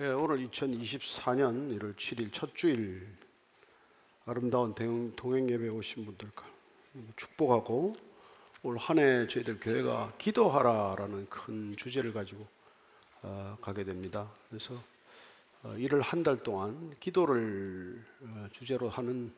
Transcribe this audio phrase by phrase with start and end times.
[0.00, 3.06] 예, 오늘 2024년 1월 7일 첫 주일
[4.24, 4.74] 아름다운
[5.14, 6.44] 동행 예배 오신 분들과
[7.16, 7.94] 축복하고
[8.62, 12.46] 올 한해 저희들 교회가 기도하라라는 큰 주제를 가지고
[13.22, 14.30] 어, 가게 됩니다.
[14.48, 14.82] 그래서
[15.62, 19.32] 어, 이를 한 달 동안 기도를 어, 주제로 하는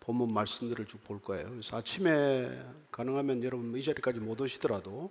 [0.00, 1.48] 본문 말씀들을 쭉 볼 거예요.
[1.50, 2.50] 그래서 아침에
[2.90, 5.10] 가능하면 여러분 이 자리까지 못 오시더라도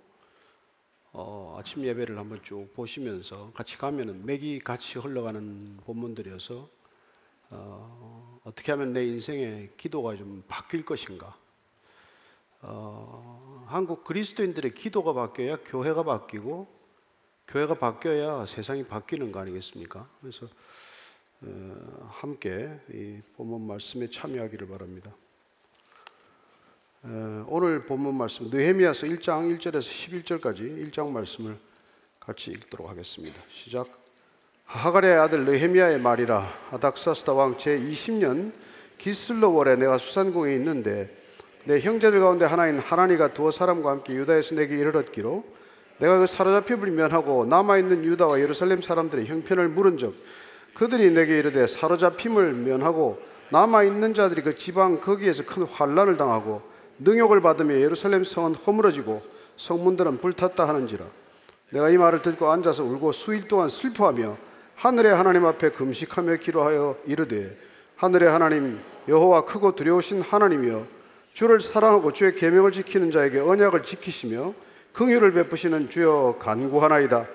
[1.14, 6.68] 어, 아침 예배를 한번 쭉 보시면서 같이 가면은 맥이 같이 흘러가는 본문들이어서
[7.50, 11.36] 어, 어떻게 하면 내 인생의 기도가 좀 바뀔 것인가?
[12.62, 16.66] 어, 한국 그리스도인들의 기도가 바뀌어야 교회가 바뀌고
[17.48, 20.08] 교회가 바뀌어야 세상이 바뀌는 거 아니겠습니까?
[20.20, 20.48] 그래서
[21.42, 25.12] 어, 함께 이 본문 말씀에 참여하기를 바랍니다.
[27.04, 31.56] 어, 오늘 본문 말씀 느헤미야서 1장 1절에서 11절까지 1장 말씀을
[32.20, 33.34] 같이 읽도록 하겠습니다.
[33.50, 33.88] 시작.
[34.66, 38.52] 하갈의 아들 느헤미야의 말이라 아닥사스다 왕 제 20년
[38.98, 41.10] 기슬로월에 내가 수산궁에 있는데
[41.64, 45.42] 내 형제들 가운데 하나인 하나니가 두어 사람과 함께 유다에서 내게 이르렀기로
[45.98, 50.14] 내가 그 사로잡힘을 면하고 남아 있는 유다와 예루살렘 사람들의 형편을 물은 적
[50.74, 56.70] 그들이 내게 이르되 사로잡힘을 면하고 남아 있는 자들이 그 지방 거기에서 큰 환란을 당하고
[57.04, 59.22] 능욕을 받으며 예루살렘 성은 허물어지고
[59.56, 61.04] 성문들은 불탔다 하는지라.
[61.70, 64.36] 내가 이 말을 듣고 앉아서 울고 수일 동안 슬퍼하며
[64.76, 67.56] 하늘의 하나님 앞에 금식하며 기도하여 이르되
[67.96, 70.86] 하늘의 하나님 여호와 크고 두려우신 하나님이여
[71.34, 74.54] 주를 사랑하고 주의 계명을 지키는 자에게 언약을 지키시며
[74.92, 77.26] 긍휼을 베푸시는 주여 간구하나이다.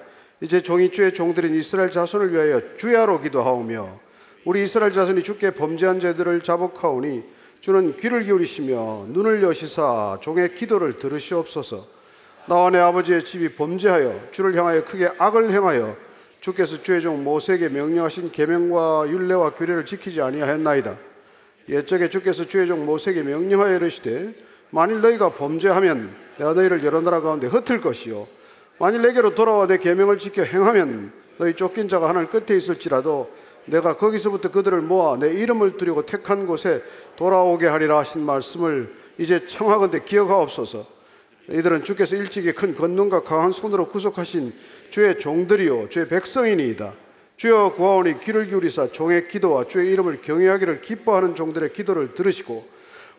[0.42, 4.00] 이제 종이 주의 종들인 이스라엘 자손을 위하여 주야로 기도하오며
[4.46, 7.37] 우리 이스라엘 자손이 주께 범죄한 죄들을 자복하오니
[7.68, 11.86] 주는 귀를 기울이시며 눈을 여시사 종의 기도를 들으시옵소서.
[12.48, 15.98] 나와 내 아버지의 집이 범죄하여 주를 향하여 크게 악을 행하여
[16.40, 20.98] 주께서 주의 종 모세에게 명령하신 계명과 율례와 규례를 지키지 아니하였나이다.
[21.68, 24.34] 옛적에 주께서 주의 종 모세에게 명령하여 이르시되
[24.70, 28.28] 만일 너희가 범죄하면 내가 너희를 여러 나라 가운데 흩을 것이요
[28.80, 33.30] 만일 내게로 돌아와 내 계명을 지켜 행하면 너희 쫓긴 자가 하늘 끝에 있을지라도
[33.68, 36.82] 내가 거기서부터 그들을 모아 내 이름을 두리고 택한 곳에
[37.16, 40.86] 돌아오게 하리라 하신 말씀을 이제 청하건대 기억하옵소서.
[41.50, 44.54] 이들은 주께서 일찍이 큰 권능과 강한 손으로 구속하신
[44.90, 46.94] 주의 종들이요 주의 백성이니이다.
[47.38, 52.68] 주여 구하오니 귀를 기울이사 종의 기도와 주의 이름을 경외하기를 기뻐하는 종들의 기도를 들으시고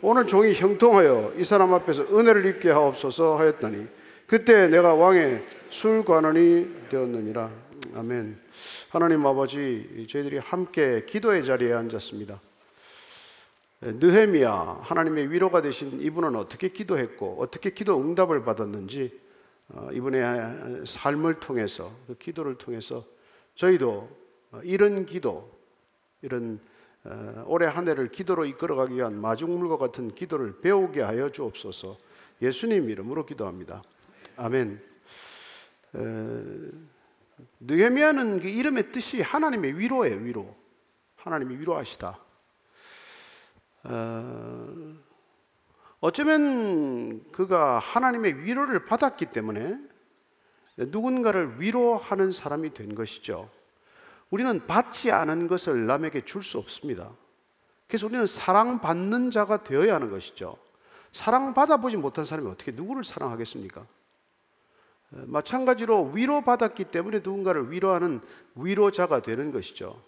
[0.03, 3.87] 오늘 종이 형통하여 이 사람 앞에서 은혜를 입게 하옵소서 하였더니
[4.27, 7.51] 그때 내가 왕의 술관원이 되었느니라.
[7.97, 8.48] 아멘.
[8.89, 12.41] 하나님 아버지, 저희들이 함께 기도의 자리에 앉았습니다.
[13.81, 19.21] 느헤미야 하나님의 위로가 되신 이분은 어떻게 기도했고 어떻게 기도 응답을 받았는지
[19.69, 23.05] 어, 이분의 삶을 통해서 그 기도를 통해서
[23.55, 24.09] 저희도
[24.63, 25.51] 이런 기도
[26.23, 26.59] 이런
[27.05, 31.97] 어, 올해 한 해를 기도로 이끌어가기 위한 마중물과 같은 기도를 배우게 하여 주옵소서.
[32.43, 33.83] 예수님 이름으로 기도합니다.
[34.37, 34.81] 아멘.
[37.61, 40.57] 느헤미야는 그 이름의 뜻이 하나님의 위로예요, 위로.
[41.17, 42.19] 하나님이 위로하시다.
[43.85, 44.95] 어,
[46.01, 49.79] 어쩌면 그가 하나님의 위로를 받았기 때문에
[50.77, 53.51] 누군가를 위로하는 사람이 된 것이죠.
[54.31, 57.11] 우리는 받지 않은 것을 남에게 줄 수 없습니다.
[57.89, 60.57] 그래서 우리는 사랑받는 자가 되어야 하는 것이죠.
[61.13, 63.87] 사랑받아보지 못한 사람이 어떻게 누구를 사랑하겠습니까?
[65.11, 68.21] 마찬가지로 위로받았기 때문에 누군가를 위로하는
[68.55, 70.01] 위로자가 되는 것이죠.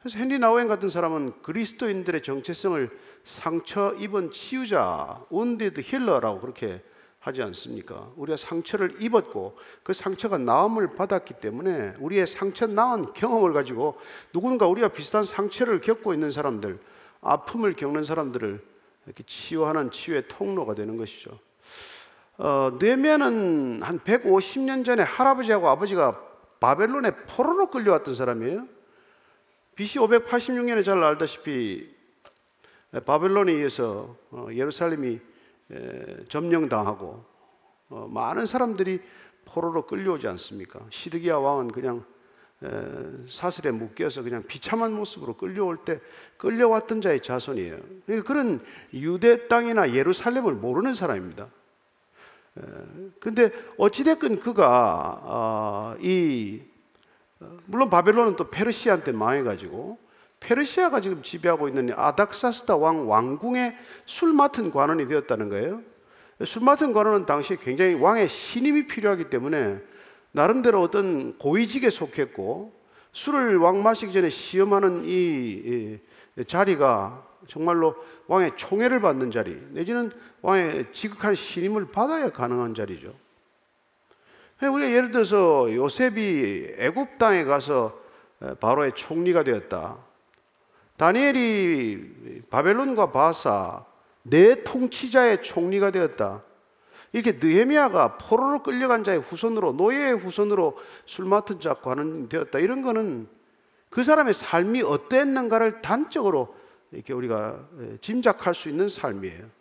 [0.00, 2.90] 그래서 헨리 나우엔 같은 사람은 그리스도인들의 정체성을
[3.24, 6.82] 상처 입은 치유자, 온디드 힐러라고 그렇게
[7.18, 8.12] 하지 않습니까?
[8.16, 13.96] 우리가 상처를 입었고 그 상처가 나음을 받았기 때문에 우리의 상처 나은 경험을 가지고
[14.32, 16.78] 누군가 우리가 비슷한 상처를 겪고 있는 사람들,
[17.20, 18.64] 아픔을 겪는 사람들을
[19.06, 21.38] 이렇게 치유하는 치유의 통로가 되는 것이죠.
[22.40, 26.12] 어, 느헤미야는 한 150년 전에 할아버지하고 아버지가
[26.60, 28.66] 바벨론에 포로로 끌려왔던 사람이에요.
[29.74, 31.96] BC 586년에 잘 알다시피
[33.04, 35.20] 바벨론에 의해서 어, 예루살렘이
[36.28, 37.24] 점령당하고
[37.90, 39.02] 어, 많은 사람들이
[39.44, 40.80] 포로로 끌려오지 않습니까?
[40.90, 42.04] 시드기야 왕은 그냥
[43.28, 46.00] 사슬에 묶여서 그냥 비참한 모습으로 끌려올 때
[46.38, 47.78] 끌려왔던 자의 자손이에요.
[48.04, 48.60] 그러니까 그런
[48.92, 51.48] 유대 땅이나 예루살렘을 모르는 사람입니다.
[53.20, 56.62] 근데 어찌됐건 그가 어, 이
[57.66, 59.98] 물론 바벨론은 또 페르시아한테 망해가지고
[60.40, 63.76] 페르시아가 지금 지배하고 있는 아닥사스다 왕 왕궁의
[64.06, 65.82] 술 맡은 관원이 되었다는 거예요.
[66.44, 69.80] 술 맡은 관원은 당시에 굉장히 왕의 신임이 필요하기 때문에
[70.32, 72.72] 나름대로 어떤 고위직에 속했고
[73.12, 75.98] 술을 왕 마시기 전에 시험하는 이,
[76.36, 77.96] 이 자리가 정말로
[78.28, 80.12] 왕의 총애를 받는 자리, 내지는
[80.42, 83.14] 왕의 지극한 신임을 받아야 가능한 자리죠.
[84.60, 87.98] 우리가 예를 들어서 요셉이 애굽 땅에 가서
[88.60, 89.98] 바로의 총리가 되었다.
[90.96, 93.84] 다니엘이 바벨론과 바사
[94.22, 96.42] 내 통치자의 총리가 되었다.
[97.12, 100.76] 이렇게 느헤미야가 포로로 끌려간 자의 후손으로 노예의 후손으로
[101.06, 102.58] 술 맡은 자 관원 되었다.
[102.58, 103.28] 이런 거는
[103.90, 106.54] 그 사람의 삶이 어땠는가를 단적으로
[106.90, 107.64] 이렇게 우리가
[108.00, 109.57] 짐작할 수 있는 삶이에요.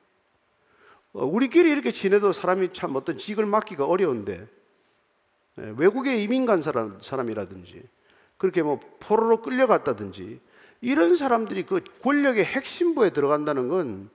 [1.18, 4.48] 어, 우리끼리 이렇게 지내도 사람이 참 어떤 직을 맡기가 어려운데
[5.56, 7.81] 외국에 이민 간 사람, 사람이라든지
[8.38, 10.40] 그렇게 뭐 포로로 끌려갔다든지
[10.81, 14.12] 이런 사람들이 그 권력의 핵심부에 들어간다는 건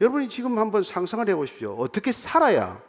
[0.00, 1.76] 여러분이 지금 한번 상상을 해 보십시오.
[1.78, 2.82] 어떻게 살아야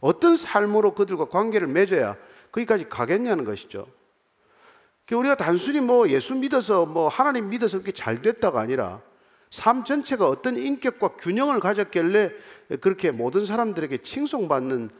[0.00, 2.18] 어떤 삶으로 그들과 관계를 맺어야
[2.52, 3.86] 거기까지 가겠냐는 것이죠.
[5.10, 9.00] 우리가 단순히 뭐 예수 믿어서 뭐 하나님 믿어서 그렇게 잘 됐다가 아니라
[9.54, 12.32] 삶 전체가 어떤 인격과 균형을 가졌길래
[12.80, 14.90] 그렇게 모든 사람들에게 칭송받는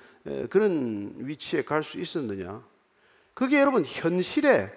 [0.49, 2.65] 그런 위치에 갈 수 있었느냐.
[3.35, 4.71] 그게 여러분 현실에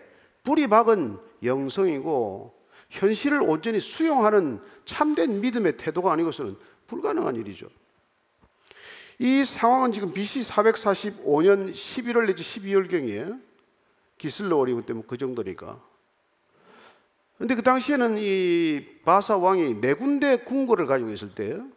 [0.44, 2.60] 뿌리 박은 영성이고
[2.90, 6.56] 현실을 온전히 수용하는 참된 믿음의 태도가 아니고서는
[6.88, 7.70] 불가능한 일이죠.
[9.20, 13.40] 이 상황은 지금 BC 445년 11월 내지 12월경이에요.
[14.18, 15.80] 기슬로월이 때문에 그 정도니까.
[17.38, 21.68] 근데 그 당시에는 이 바사 왕이 네 군데 궁궐을 가지고 있을 때예요.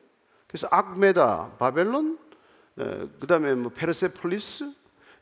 [0.47, 2.19] 그래서 악메다, 바벨론,
[2.75, 4.73] 그 다음에 뭐 페르세폴리스,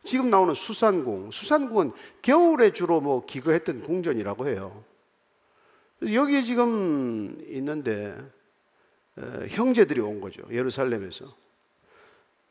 [0.04, 1.32] 지금 나오는 수산궁.
[1.32, 1.92] 수산궁은
[2.22, 4.84] 겨울에 주로 뭐 기거했던 궁전이라고 해요.
[6.02, 8.16] 여기에 지금 있는데
[9.48, 10.42] 형제들이 온 거죠.
[10.50, 11.34] 예루살렘에서.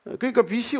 [0.03, 0.75] 그러니까 BC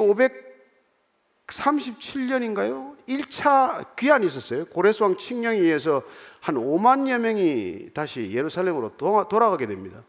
[1.48, 2.96] 537년인가요?
[3.08, 4.66] 1차 귀환이 있었어요.
[4.66, 6.04] 고레스왕 칙령에 의해서
[6.42, 10.04] 한 5만여 명이 다시 예루살렘으로 돌아가게 됩니다.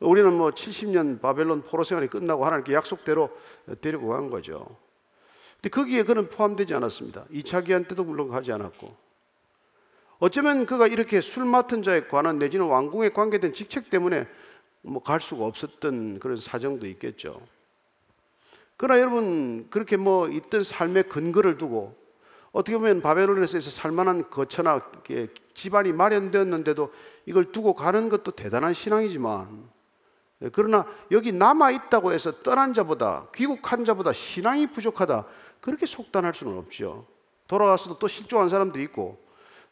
[0.00, 3.30] 우리는 뭐 70년 바벨론 포로 생활이 끝나고 하나님께 약속대로
[3.80, 4.76] 데리고 간 거죠.
[5.56, 7.24] 근데 거기에 그는 포함되지 않았습니다.
[7.32, 8.94] 2차 귀환 때도 물론 가지 않았고.
[10.18, 14.26] 어쩌면 그가 이렇게 술 맡은 자에 관한 내지는 왕궁에 관계된 직책 때문에
[14.82, 17.40] 뭐 갈 수가 없었던 그런 사정도 있겠죠.
[18.76, 21.96] 그러나 여러분 그렇게 뭐 있던 삶의 근거를 두고
[22.52, 24.80] 어떻게 보면 바벨론에서 살만한 거처나
[25.54, 26.92] 집안이 마련되었는데도
[27.26, 29.68] 이걸 두고 가는 것도 대단한 신앙이지만
[30.52, 35.26] 그러나 여기 남아 있다고 해서 떠난 자보다 귀국한 자보다 신앙이 부족하다
[35.60, 37.06] 그렇게 속단할 수는 없죠.
[37.48, 39.24] 돌아가서도 또 실종한 사람들이 있고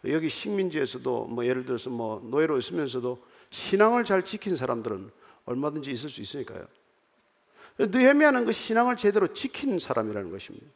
[0.07, 3.19] 여기 식민지에서도 뭐 예를 들어서 뭐 노예로 있으면서도
[3.51, 5.11] 신앙을 잘 지킨 사람들은
[5.45, 6.65] 얼마든지 있을 수 있으니까요.
[7.79, 10.67] 느헤미야는 그 신앙을 제대로 지킨 사람이라는 것입니다.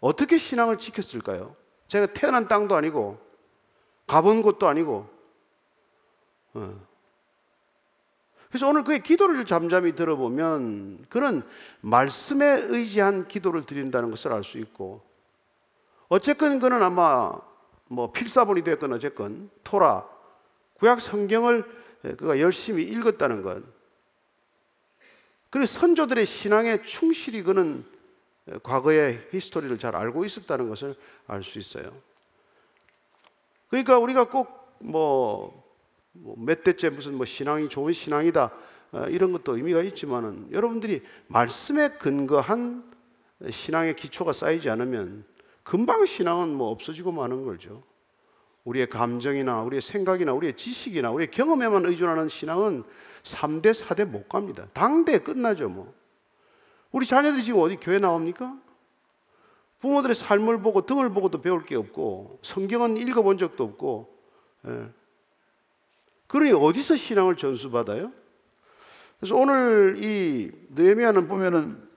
[0.00, 1.56] 어떻게 신앙을 지켰을까요?
[1.88, 3.18] 제가 태어난 땅도 아니고
[4.06, 5.08] 가본 곳도 아니고.
[6.54, 6.90] 어.
[8.48, 11.42] 그래서 오늘 그의 기도를 잠잠히 들어보면 그는
[11.80, 15.02] 말씀에 의지한 기도를 드린다는 것을 알 수 있고
[16.08, 17.32] 어쨌건 그는 아마
[17.86, 20.04] 뭐 필사본이 됐건 어쨌건 토라
[20.74, 21.64] 구약 성경을
[22.02, 23.62] 그가 열심히 읽었다는 것.
[25.50, 27.84] 그래서 선조들의 신앙에 충실히 그는
[28.62, 30.94] 과거의 히스토리를 잘 알고 있었다는 것을
[31.26, 31.92] 알 수 있어요.
[33.68, 34.52] 그러니까 우리가 꼭뭐몇
[36.12, 38.50] 뭐 대째 무슨 뭐 신앙이 좋은 신앙이다
[38.92, 42.90] 어, 이런 것도 의미가 있지만은 여러분들이 말씀에 근거한
[43.48, 45.24] 신앙의 기초가 쌓이지 않으면
[45.62, 47.84] 금방 신앙은 뭐 없어지고 마는 거죠.
[48.64, 52.82] 우리의 감정이나 우리의 생각이나 우리의 지식이나 우리의 경험에만 의존하는 신앙은
[53.22, 54.66] 3대, 4대 못 갑니다.
[54.72, 55.92] 당대 끝나죠, 뭐.
[56.92, 58.56] 우리 자녀들이 지금 어디 교회 나옵니까?
[59.80, 64.14] 부모들의 삶을 보고 등을 보고도 배울 게 없고 성경은 읽어본 적도 없고
[64.66, 64.88] 예.
[66.26, 68.12] 그러니 어디서 신앙을 전수받아요?
[69.18, 71.88] 그래서 오늘 이 느헤미야는 보면은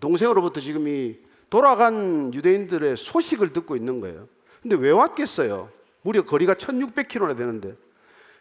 [0.00, 1.18] 동생으로부터 지금 이
[1.50, 4.28] 돌아간 유대인들의 소식을 듣고 있는 거예요.
[4.62, 5.70] 근데 왜 왔겠어요?
[6.02, 7.76] 무려 거리가 1600km나 되는데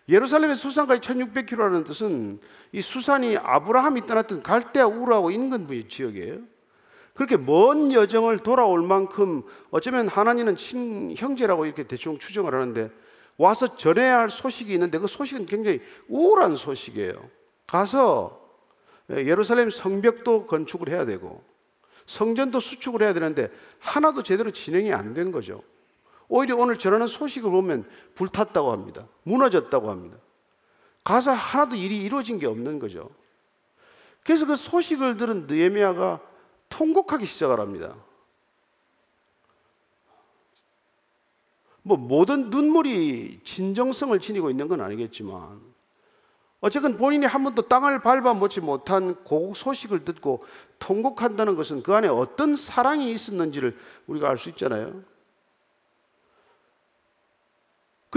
[0.09, 2.39] 예루살렘의 수산까지 1600km라는 뜻은
[2.71, 6.39] 이 수산이 아브라함이 떠났던 갈대아 우르하고 인근 지역이에요.
[7.13, 12.91] 그렇게 먼 여정을 돌아올 만큼 어쩌면 하나님은 친형제라고 이렇게 대충 추정을 하는데
[13.37, 17.13] 와서 전해야 할 소식이 있는데 그 소식은 굉장히 우울한 소식이에요.
[17.65, 18.39] 가서
[19.09, 21.43] 예루살렘 성벽도 건축을 해야 되고
[22.05, 23.49] 성전도 수축을 해야 되는데
[23.79, 25.63] 하나도 제대로 진행이 안 된 거죠.
[26.29, 29.07] 오히려 오늘 전하는 소식을 보면 불탔다고 합니다.
[29.23, 30.17] 무너졌다고 합니다.
[31.03, 33.09] 가서 하나도 일이 이루어진 게 없는 거죠.
[34.23, 36.19] 그래서 그 소식을 들은 느헤미야가
[36.69, 37.95] 통곡하기 시작을 합니다.
[41.81, 45.61] 뭐 모든 눈물이 진정성을 지니고 있는 건 아니겠지만
[46.59, 50.43] 어쨌든 본인이 한 번도 땅을 밟아보지 못한 고국 소식을 듣고
[50.79, 55.01] 통곡한다는 것은 그 안에 어떤 사랑이 있었는지를 우리가 알 수 있잖아요.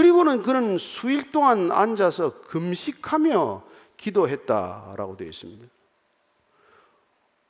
[0.01, 3.63] 그리고는 그는 수일 동안 앉아서 금식하며
[3.99, 5.67] 기도했다라고 되어 있습니다.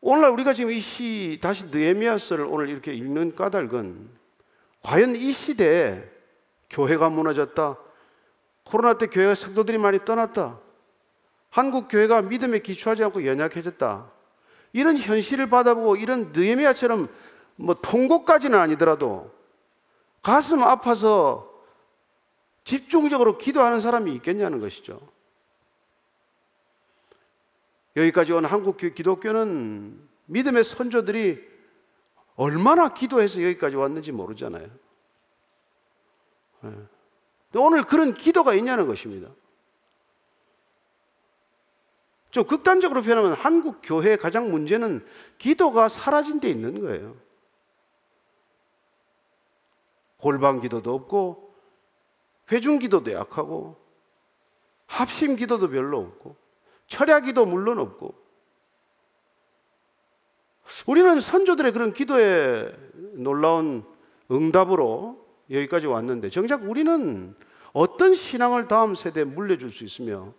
[0.01, 4.11] 오늘날 우리가 지금 이 시 다시 느헤미야서를 오늘 이렇게 읽는 까닭은
[4.83, 6.03] 과연 이 시대에
[6.71, 7.77] 교회가 무너졌다.
[8.65, 10.59] 코로나 때 교회가 성도들이 많이 떠났다.
[11.51, 14.11] 한국 교회가 믿음에 기초하지 않고 연약해졌다.
[14.73, 17.07] 이런 현실을 받아보고 이런 느헤미야처럼
[17.55, 19.31] 뭐 통곡까지는 아니더라도
[20.21, 21.50] 가슴 아파서
[22.65, 25.01] 집중적으로 기도하는 사람이 있겠냐는 것이죠.
[27.97, 31.49] 여기까지 온 한국 기독교는 믿음의 선조들이
[32.37, 34.69] 얼마나 기도해서 여기까지 왔는지 모르잖아요.
[36.63, 36.71] 네.
[37.57, 39.29] 오늘 그런 기도가 있냐는 것입니다.
[42.31, 45.05] 좀 극단적으로 표현하면 한국 교회의 가장 문제는
[45.39, 47.17] 기도가 사라진 데 있는 거예요.
[50.19, 51.50] 골방 기도도 없고,
[52.51, 53.77] 회중 기도도 약하고,
[54.87, 56.37] 합심 기도도 별로 없고,
[56.87, 58.15] 철야 기도 물론 없고.
[60.87, 62.73] 우리는 선조들의 그런 기도에
[63.15, 63.85] 놀라운
[64.31, 67.35] 응답으로 여기까지 왔는데 정작 우리는
[67.73, 70.33] 어떤 신앙을 다음 세대에 물려줄 수 있으며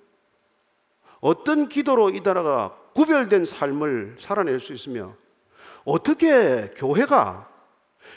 [1.19, 5.15] 어떤 기도로 이 나라가 구별된 삶을 살아낼 수 있으며
[5.83, 7.50] 어떻게 교회가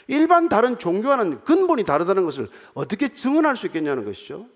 [0.07, 4.47] 일반 다른 종교와는 근본이 다르다는 것을 어떻게 증언할 수 있겠냐는 것이죠.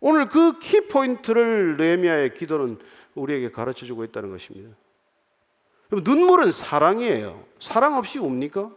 [0.00, 2.78] 오늘 그 키포인트를 느헤미야의 기도는
[3.14, 4.76] 우리에게 가르쳐 주고 있다는 것입니다.
[5.90, 7.46] 눈물은 사랑이에요.
[7.60, 8.70] 사랑 없이 옵니까?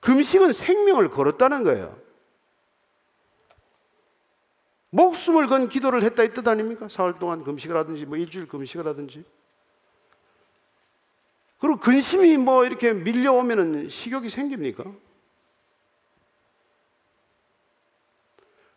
[0.00, 1.98] 금식은 생명을 걸었다는 거예요.
[4.90, 6.88] 목숨을 건 기도를 했다 이 뜻 아닙니까?
[6.88, 9.24] 사흘 동안 금식을 하든지 뭐 일주일 금식을 하든지.
[11.58, 14.84] 그리고 근심이 뭐 이렇게 밀려오면은 식욕이 생깁니까?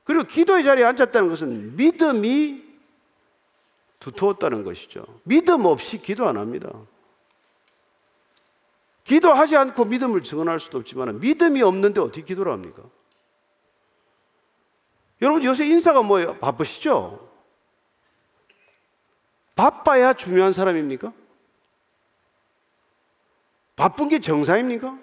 [0.05, 2.63] 그리고 기도의 자리에 앉았다는 것은 믿음이
[3.99, 5.05] 두터웠다는 것이죠.
[5.23, 6.71] 믿음 없이 기도 안 합니다.
[9.03, 12.83] 기도하지 않고 믿음을 증언할 수도 없지만 믿음이 없는데 어떻게 기도를 합니까?
[15.21, 16.37] 여러분 요새 인사가 뭐예요?
[16.37, 17.27] 바쁘시죠?
[19.55, 21.11] 바빠야 중요한 사람입니까?
[23.79, 24.99] 바쁜 게 정상입니까?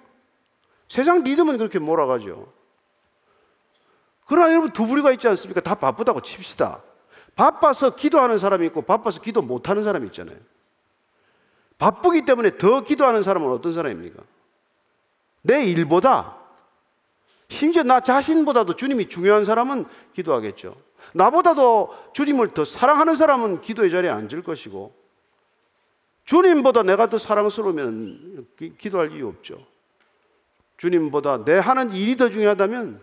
[0.87, 2.53] 세상 리듬은 그렇게 몰아가죠.
[4.27, 5.61] 그러나 여러분 두 부류가 있지 않습니까?
[5.61, 6.83] 다 바쁘다고 칩시다.
[7.35, 10.37] 바빠서 기도하는 사람이 있고 바빠서 기도 못하는 사람이 있잖아요.
[11.79, 14.21] 바쁘기 때문에 더 기도하는 사람은 어떤 사람입니까?
[15.41, 16.37] 내 일보다
[17.49, 20.75] 심지어 나 자신보다도 주님이 중요한 사람은 기도하겠죠.
[21.15, 25.06] 나보다도 주님을 더 사랑하는 사람은 기도의 자리에 앉을 것이고
[26.27, 29.65] 주님보다 내가 더 사랑스러우면 기 도할 이유 없죠.
[30.77, 33.01] 주님보다 내 하는 일이 더 중요하다면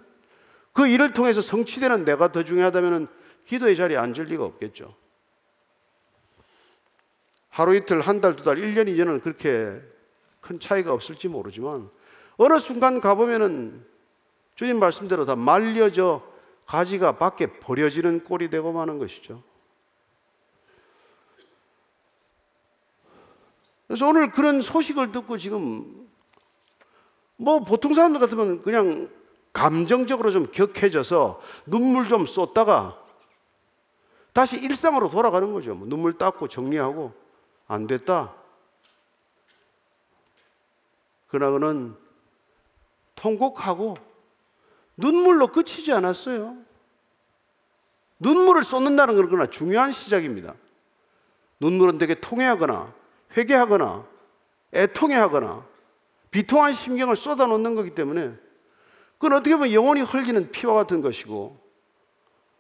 [0.75, 3.09] 그 일을 통해서 성취되는 내가 더 중요하다면
[3.47, 4.95] 기도의 자리에 앉을 리가 없겠죠.
[7.49, 9.81] 하루 이틀, 한 달, 두 달, 1년, 2년은 그렇게
[10.40, 11.88] 큰 차이가 없을지 모르지만
[12.37, 13.87] 어느 순간 가보면은
[14.54, 16.23] 주님 말씀대로 다 말려져
[16.66, 19.43] 가지가 밖에 버려지는 꼴이 되고 마는 것이죠.
[23.87, 26.09] 그래서 오늘 그런 소식을 듣고 지금
[27.37, 29.11] 뭐 보통 사람들 같으면 그냥
[29.53, 33.00] 감정적으로 좀 격해져서 눈물 좀 쏟다가
[34.33, 35.75] 다시 일상으로 돌아가는 거죠.
[35.75, 37.12] 뭐 눈물 닦고 정리하고
[37.69, 38.35] 안 됐다.
[41.29, 41.97] 그러나 그는
[43.14, 43.97] 통곡하고
[44.97, 46.57] 눈물로 그치지 않았어요.
[48.19, 50.55] 눈물을 쏟는다는 건 그러나 중요한 시작입니다.
[51.61, 52.93] 눈물은 되게 통해하거나
[53.37, 54.07] 회개하거나
[54.73, 55.67] 애통해하거나
[56.31, 58.33] 비통한 심경을 쏟아놓는 거기 때문에
[59.19, 61.64] 그건 어떻게 보면 영원히 흘리는 피와 같은 것이고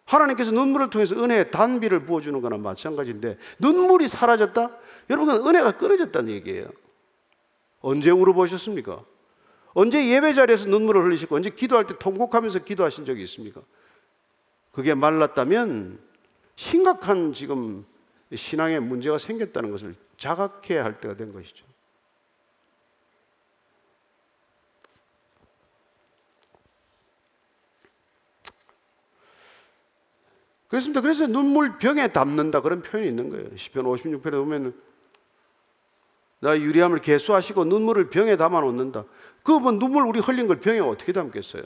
[0.04, 4.70] 하나님께서 눈물을 통해서 은혜의 단비를 부어주는 거나 마찬가지인데 눈물이 사라졌다?
[5.10, 6.68] 여러분 은혜가 끊어졌다는 얘기예요.
[7.80, 9.04] 언제 울어보셨습니까?
[9.72, 13.60] 언제 예배 자리에서 눈물을 흘리시고 언제 기도할 때 통곡하면서 기도하신 적이 있습니까?
[14.72, 15.98] 그게 말랐다면
[16.56, 17.84] 심각한 지금
[18.34, 21.64] 신앙에 문제가 생겼다는 것을 자각해야 할 때가 된 것이죠.
[30.68, 31.00] 그렇습니다.
[31.00, 33.56] 그래서 눈물 병에 담는다 그런 표현이 있는 거예요.
[33.56, 34.74] 시편 56편에 보면
[36.40, 39.04] 나 유리함을 개수하시고 눈물을 병에 담아 놓는다.
[39.44, 41.62] 그뭐 눈물 우리 흘린 걸 병에 어떻게 담겠어요?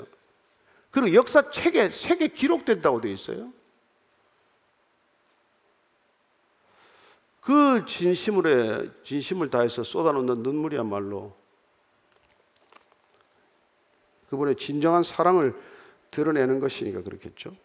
[0.90, 3.52] 그리고 역사 책에 책에 기록된다고 돼 있어요.
[7.49, 11.35] 그 진심으로 진심을 다해서 쏟아놓는 눈물이야말로
[14.28, 15.59] 그분의 진정한 사랑을
[16.11, 17.57] 드러내는 것이니까 그렇겠죠.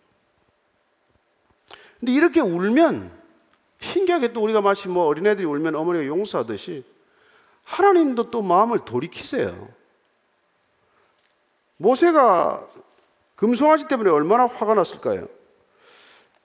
[2.00, 3.12] 근데 이렇게 울면
[3.82, 6.86] 신기하게 또 우리가 마치 뭐 어린애들이 울면 어머니가 용서하듯이
[7.66, 9.68] 하나님도 또 마음을 돌이키세요.
[11.76, 12.70] 모세가
[13.36, 15.28] 금송아지 때문에 얼마나 화가 났을까요?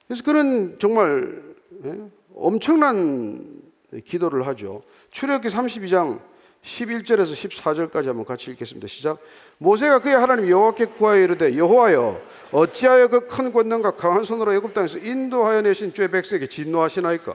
[0.09, 1.55] 그래서 그는 정말
[1.85, 3.63] 예, 엄청난
[4.05, 4.83] 기도를 하죠.
[5.11, 6.21] 출애굽기 32장
[6.63, 8.87] 11절에서 14절까지 한번 같이 읽겠습니다.
[8.89, 9.19] 시작.
[9.59, 12.21] 모세가 그의 하나님 여호와께 구하여 이르되 여호와여
[12.53, 17.35] 어찌하여 그 큰 권능과 강한 손으로 애굽 땅에서 인도하여 내신 주의 백성에게 진노하시나이까?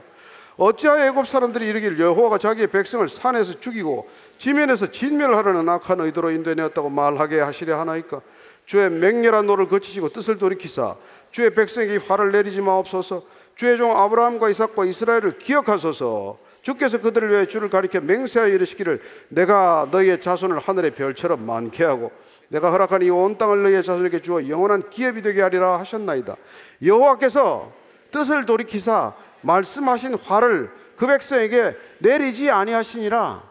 [0.56, 4.08] 어찌하여 애굽 사람들이 이르기를 여호와가 자기의 백성을 산에서 죽이고
[4.38, 8.20] 지면에서 진멸하려는 악한 의도로 인도해내었다고 말하게 하시려 하나이까?
[8.66, 10.96] 주의 맹렬한 노를 그치시고 뜻을 돌이키사
[11.32, 13.33] 주의 백성에게 화를 내리지 마옵소서.
[13.56, 16.38] 주의 종 아브라함과 이삭과 이스라엘을 기억하소서.
[16.62, 22.10] 주께서 그들을 위해 주를 가리켜 맹세하여 이르시기를 내가 너희의 자손을 하늘의 별처럼 많게 하고
[22.48, 26.36] 내가 허락한 이 온 땅을 너희의 자손에게 주어 영원한 기업이 되게 하리라 하셨나이다.
[26.82, 27.70] 여호와께서
[28.10, 33.42] 뜻을 돌이키사 말씀하신 화를 그 백성에게 내리지 아니하시니라.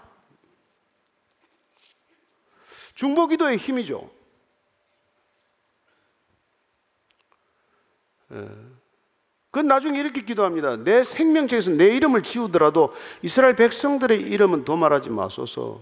[2.95, 4.09] 중보기도의 힘이죠.
[8.31, 8.72] 예.
[9.53, 10.77] 그건 나중에 이렇게 기도합니다.
[10.77, 12.91] 내 생명책에서 내 이름을 지우더라도
[13.21, 15.79] 이스라엘 백성들의 이름은 도말하지 마소서.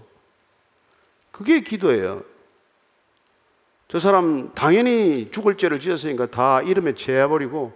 [1.30, 2.22] 그게 기도예요.
[3.88, 7.72] 저 사람 당연히 죽을 죄를 지었으니까 다 이름에 제해버리고,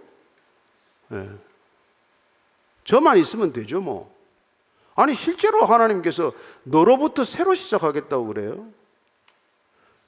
[1.13, 1.29] 예.
[2.85, 4.15] 저만 있으면 되죠, 뭐.
[4.93, 8.67] 아니, 실제로 하나님께서 너로부터 새로 시작하겠다고 그래요.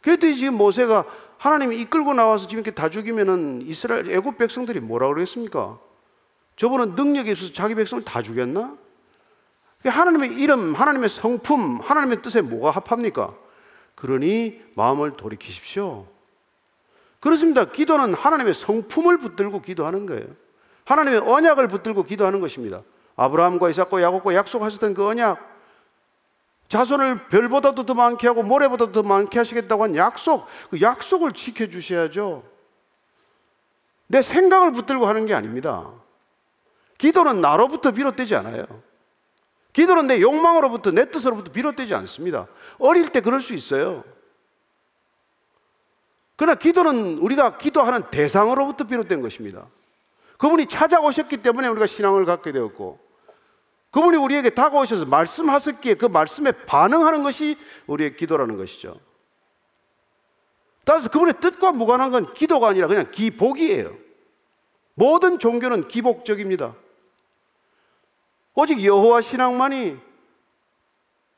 [0.01, 1.05] 그랬더니 지금 모세가
[1.39, 5.79] 하나님이 이끌고 나와서 지금 이렇게 다 죽이면은 이스라엘 애굽 백성들이 뭐라 그러겠습니까?
[6.57, 8.77] 저분은 능력이 있어서 자기 백성을 다 죽였나?
[9.85, 13.33] 하나님의 이름, 하나님의 성품, 하나님의 뜻에 뭐가 합합니까?
[13.95, 16.05] 그러니 마음을 돌이키십시오.
[17.21, 17.63] 그렇습니다.
[17.63, 20.27] 기도는 하나님의 성품을 붙들고 기도하는 거예요.
[20.83, 22.81] 하나님의 언약을 붙들고 기도하는 것입니다.
[23.15, 25.48] 아브라함과 이삭과 야곱과 약속하셨던 그 언약,
[26.69, 32.43] 자손을 별보다도 더 많게 하고 모래보다도 더 많게 하시겠다고 한 약속, 그 약속을 지켜주셔야죠.
[34.07, 35.91] 내 생각을 붙들고 하는 게 아닙니다.
[36.97, 38.65] 기도는 나로부터 비롯되지 않아요.
[39.73, 42.47] 기도는 내 욕망으로부터, 내 뜻으로부터 비롯되지 않습니다.
[42.77, 44.03] 어릴 때 그럴 수 있어요.
[46.35, 49.65] 그러나 기도는 우리가 기도하는 대상으로부터 비롯된 것입니다.
[50.37, 52.99] 그분이 찾아오셨기 때문에 우리가 신앙을 갖게 되었고,
[53.91, 58.99] 그분이 우리에게 다가오셔서 말씀하셨기에 그 말씀에 반응하는 것이 우리의 기도라는 것이죠.
[60.83, 63.95] 따라서 그분의 뜻과 무관한 건 기도가 아니라 그냥 기복이에요.
[64.93, 66.75] 모든 종교는 기복적입니다.
[68.53, 69.97] 오직 여호와 신앙만이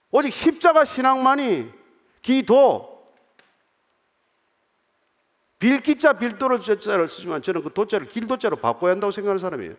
[0.10, 1.72] 오직 십자가 신앙만이
[2.22, 2.92] 기도
[5.60, 9.76] 빌기자 빌도를 자를 쓰지만 저는 그 도자를 길도자로 바꿔야 한다고 생각하는 사람이에요.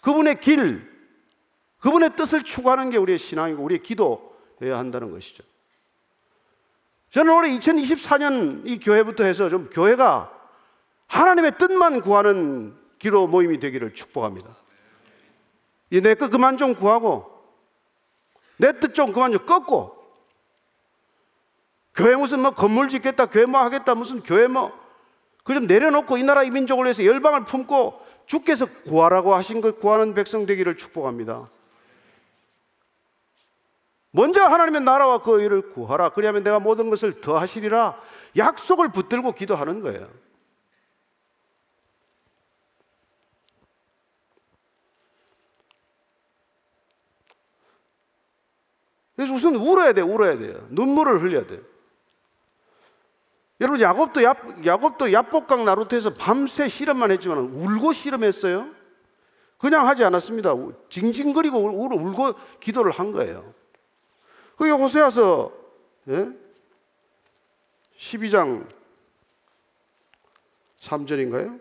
[0.00, 0.97] 그분의 길,
[1.80, 5.44] 그분의 뜻을 추구하는 게 우리의 신앙이고 우리의 기도여야 한다는 것이죠.
[7.10, 10.32] 저는 올해 2024년 이 교회부터 해서 좀 교회가
[11.06, 14.50] 하나님의 뜻만 구하는 기도 모임이 되기를 축복합니다.
[15.90, 17.38] 내거 그만 좀 구하고
[18.58, 19.96] 내 뜻 좀 그만 좀 꺾고
[21.94, 24.72] 교회 무슨 뭐 건물 짓겠다 교회 뭐 하겠다 무슨 교회 뭐
[25.44, 30.12] 그 좀 내려놓고 이 나라 이 민족을 위해서 열방을 품고 주께서 구하라고 하신 것 구하는
[30.12, 31.46] 백성 되기를 축복합니다.
[34.10, 36.10] 먼저 하나님의 나라와 그 일을 구하라.
[36.10, 38.00] 그리하면 내가 모든 것을 더 하시리라.
[38.36, 40.06] 약속을 붙들고 기도하는 거예요.
[49.14, 50.66] 그래서 우선 울어야 돼, 울어야 돼요.
[50.70, 51.60] 눈물을 흘려야 돼요.
[53.60, 58.70] 여러분 야곱도 야, 야곱도 야복강 나루트에서 밤새 실험만 했지만 울고 실험했어요.
[59.58, 60.54] 그냥 하지 않았습니다.
[60.88, 63.57] 징징거리고 울고, 울고 기도를 한 거예요.
[64.58, 65.52] 그게 호세아서
[66.08, 66.28] 예?
[67.96, 68.66] 12장
[70.80, 71.60] 3절인가요?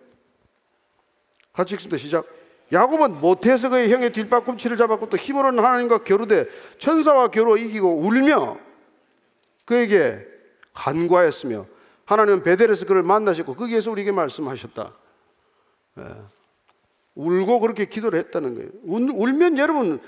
[1.54, 1.98] 같이 읽습니다.
[1.98, 2.26] 시작.
[2.72, 6.48] 야곱은 못해서 그의 형의 뒷발꿈치를 잡았고 또 힘으로는 하나님과 겨루되
[6.80, 8.58] 천사와 겨루 이기고 울며
[9.66, 10.26] 그에게
[10.74, 11.66] 간과했으며
[12.06, 14.94] 하나님은 베델에서 그를 만나셨고 거기에서 우리에게 말씀하셨다.
[16.00, 16.04] 예.
[17.16, 18.70] 울고 그렇게 기도를 했다는 거예요.
[18.84, 20.00] 울, 울면 여러분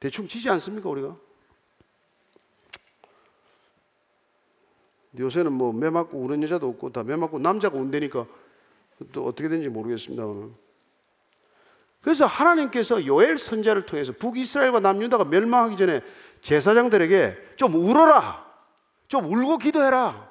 [0.00, 1.16] 대충 지지 않습니까 우리가?
[5.18, 8.26] 요새는 뭐 매 맞고 우는 여자도 없고 다 매 맞고 남자가 운다니까
[9.12, 10.24] 또 어떻게 되는지 모르겠습니다.
[12.00, 16.00] 그래서 하나님께서 요엘 선자를 통해서 북이스라엘과 남유다가 멸망하기 전에
[16.40, 18.46] 제사장들에게 좀 울어라,
[19.08, 20.30] 좀 울고 기도해라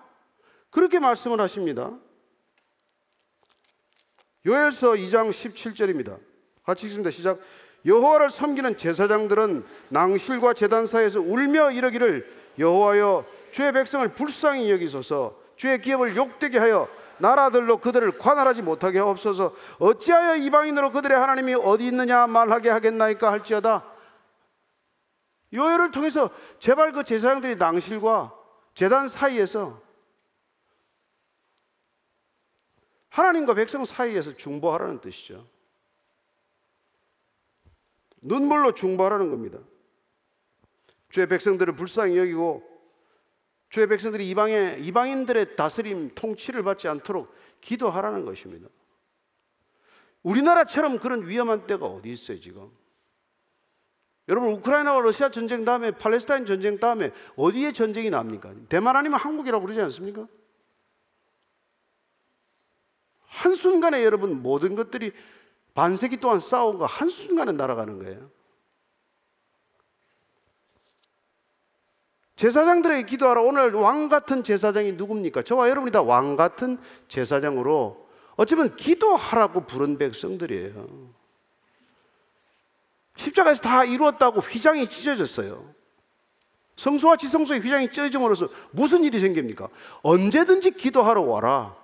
[0.71, 1.91] 그렇게 말씀을 하십니다.
[4.45, 6.19] 요엘서 2장 17절입니다.
[6.63, 7.11] 같이 읽습니다.
[7.11, 7.39] 시작.
[7.85, 15.37] 여호와를 섬기는 제사장들은 낭실과 제단 사이에서 울며 이르기를 여호와여 주의 백성을 불쌍히 여기소서.
[15.55, 16.87] 주의 기업을 욕되게 하여
[17.19, 19.53] 나라들로 그들을 관할하지 못하게 하옵소서.
[19.79, 23.85] 어찌하여 이방인으로 그들의 하나님이 어디 있느냐 말하게 하겠나이까 할지어다.
[25.53, 28.33] 요엘을 통해서 제발 그 제사장들이 낭실과
[28.73, 29.81] 제단 사이에서
[33.09, 35.45] 하나님과 백성 사이에서 중보하라는 뜻이죠.
[38.21, 39.59] 눈물로 중보하라는 겁니다.
[41.09, 42.63] 주의 백성들을 불쌍히 여기고
[43.69, 48.67] 주의 백성들이 이방의 이방인들의 다스림 통치를 받지 않도록 기도하라는 것입니다.
[50.23, 52.71] 우리나라처럼 그런 위험한 때가 어디 있어요, 지금?
[54.27, 58.53] 여러분 우크라이나와 러시아 전쟁 다음에 팔레스타인 전쟁 다음에 어디에 전쟁이 납니까?
[58.69, 60.27] 대만 아니면 한국이라고 그러지 않습니까?
[63.25, 65.13] 한순간에 여러분 모든 것들이
[65.73, 68.29] 반세기 동안 싸운 거 한순간에 날아가는 거예요.
[72.35, 73.41] 제사장들에게 기도하라.
[73.41, 75.43] 오늘 왕 같은 제사장이 누굽니까?
[75.43, 76.77] 저와 여러분이 다 왕 같은
[77.09, 80.87] 제사장으로 어쩌면 기도하라고 부른 백성들이에요.
[83.17, 85.75] 십자가에서 다 이루었다고 휘장이 찢어졌어요.
[86.77, 89.67] 성소와 지성소의 휘장이 찢어짐으로써 무슨 일이 생깁니까?
[90.01, 91.75] 언제든지 기도하러 와라.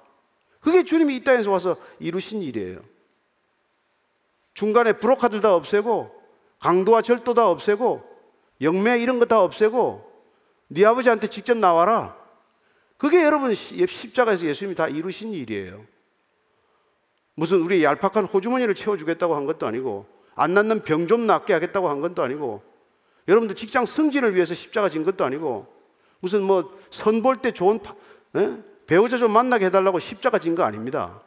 [0.61, 2.79] 그게 주님이 이 땅에서 와서 이루신 일이에요.
[4.55, 6.11] 중간에 브로카들 다 없애고
[6.59, 8.01] 강도와 절도 다 없애고
[8.61, 10.11] 영매 이런 거 다 없애고
[10.69, 12.17] 네 아버지한테 직접 나와라.
[12.97, 15.85] 그게 여러분 십자가에서 예수님이 다 이루신 일이에요.
[17.35, 21.99] 무슨 우리 얄팍한 호주머니를 채워주겠다고 한 것도 아니고 안 낫는 병 좀 낫게 하겠다고 한
[21.99, 22.63] 것도 아니고
[23.27, 25.67] 여러분들 직장 승진을 위해서 십자가 진 것도 아니고
[26.21, 27.93] 무슨 뭐 선볼 때 좋은 파,
[28.37, 28.57] 에?
[28.87, 31.21] 배우자 좀 만나게 해달라고 십자가 진 거 아닙니다.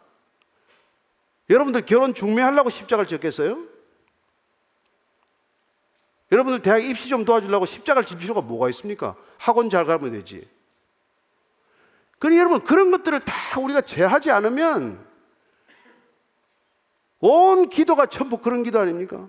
[1.51, 3.65] 여러분들 결혼 중매하려고 십자가를 졌겠어요?
[6.31, 9.17] 여러분들 대학 입시 좀 도와주려고 십자가를 질 필요가 뭐가 있습니까?
[9.39, 10.49] 학원 잘 가면 되지.
[12.19, 15.07] 그러니 여러분 그런 것들을 다 우리가 제하지 않으면
[17.21, 19.29] 온 기도가 전부 그런 기도 아닙니까?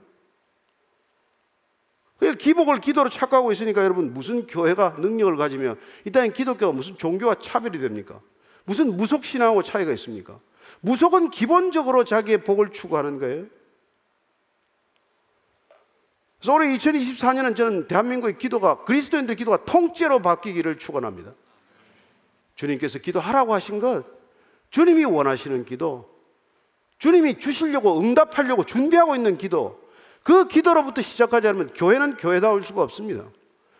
[2.17, 5.37] 그 기복을 기도로 착각하고 있으니까 여러분 무슨 교회가 능력을
[6.05, 8.19] 이 땅에 기독교가 무슨 종교와 차별이 됩니까?
[8.65, 10.39] 무슨 무속 신앙하고 차이가 있습니까?
[10.81, 13.45] 무속은 기본적으로 자기의 복을 추구하는 거예요.
[16.39, 21.33] 그래서 올해 2024년은 저는 대한민국의 기도가 그리스도인들 기도가 통째로 바뀌기를 축원합니다.
[22.55, 24.05] 주님께서 기도하라고 하신 것,
[24.69, 26.09] 주님이 원하시는 기도,
[26.97, 29.81] 주님이 주시려고 응답하려고 준비하고 있는 기도,
[30.23, 33.25] 그 기도로부터 시작하지 않으면 교회는 교회다울 수가 없습니다.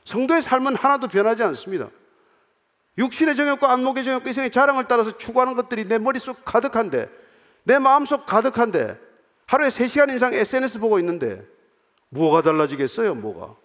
[0.05, 1.89] 성도의 삶은 하나도 변하지 않습니다.
[2.99, 7.09] 육신의 정욕과 안목의 정욕과 이생의 자랑을 따라서 추구하는 것들이 내 머릿속 가득한데,
[7.63, 8.99] 내 마음속 가득한데,
[9.47, 11.47] 하루에 3시간 이상 SNS 보고 있는데,
[12.09, 13.55] 뭐가 달라지겠어요, 뭐가?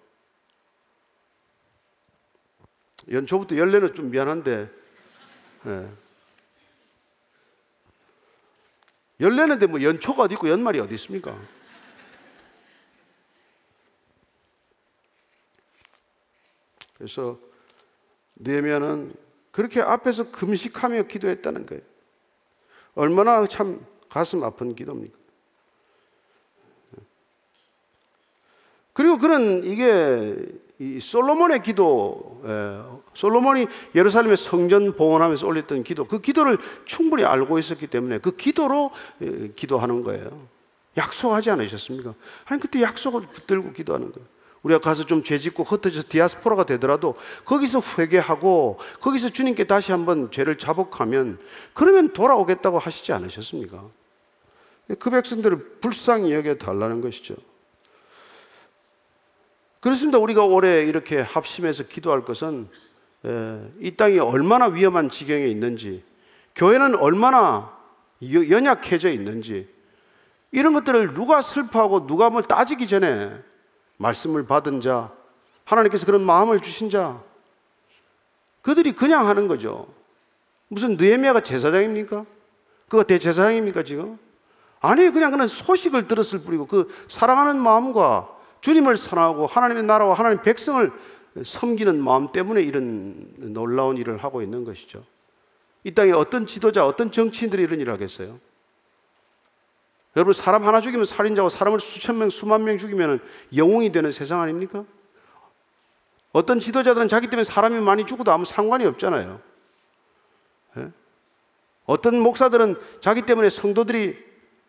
[3.11, 4.71] 연초부터 연례는 좀 미안한데,
[5.67, 5.89] 예.
[9.21, 11.41] 연례는데 뭐 연초가 어디 있고 연말이 어디 있습니까?
[16.99, 17.39] 그래서
[18.37, 19.24] 느헤미야는
[19.55, 21.83] 그렇게 앞에서 금식하며 기도했다는 거예요.
[22.97, 25.17] 얼마나 참 가슴 아픈 기도입니까?
[28.93, 30.35] 그리고 그는 이게
[31.01, 32.83] 솔로몬의 기도, 예,
[33.15, 38.91] 솔로몬이 예루살렘의 성전 봉헌하면서 올렸던 기도, 그 기도를 충분히 알고 있었기 때문에 그 기도로
[39.23, 40.49] 예, 기도하는 거예요.
[40.97, 42.13] 약속하지 않으셨습니까?
[42.47, 44.34] 아니 그때 약속을 붙들고 기도하는 거예요.
[44.65, 51.39] 우리가 가서 좀 죄짓고 흩어져서 디아스포라가 되더라도 거기서 회개하고 거기서 주님께 다시 한번 죄를 자복하면
[51.75, 53.85] 그러면 돌아오겠다고 하시지 않으셨습니까?
[54.99, 57.37] 그 백성들을 불쌍히 여겨 달라는 것이죠.
[59.81, 60.19] 그렇습니다.
[60.19, 62.69] 우리가 올해 이렇게 합심해서 기도할 것은
[63.81, 66.03] 이 땅이 얼마나 위험한 지경에 있는지,
[66.57, 67.71] 교회는 얼마나
[68.23, 69.69] 연약해져 있는지,
[70.53, 73.31] 이런 것들을 누가 슬퍼하고 누가 뭘 따지기 전에
[73.97, 75.13] 말씀을 받은 자,
[75.65, 77.21] 하나님께서 그런 마음을 주신 자,
[78.63, 79.87] 그들이 그냥 하는 거죠.
[80.69, 82.25] 무슨 느헤미야가 제사장입니까?
[82.89, 84.19] 그가 대제사장입니까 지금?
[84.81, 88.31] 아니 그냥 그는 소식을 들었을 뿐이고 그 사랑하는 마음과
[88.61, 90.91] 주님을 사랑하고 하나님의 나라와 하나님 백성을
[91.43, 95.05] 섬기는 마음 때문에 이런 놀라운 일을 하고 있는 것이죠.
[95.85, 98.39] 이 땅에 어떤 지도자, 어떤 정치인들이 이런 일을 하겠어요?
[100.17, 103.21] 여러분 사람 하나 죽이면 살인자고 사람을 수천 명, 수만 명 죽이면
[103.57, 104.85] 영웅이 되는 세상 아닙니까?
[106.33, 109.41] 어떤 지도자들은 자기 때문에 사람이 많이 죽어도 아무 상관이 없잖아요.
[110.79, 110.91] 예?
[111.87, 114.17] 어떤 목사들은 자기 때문에 성도들이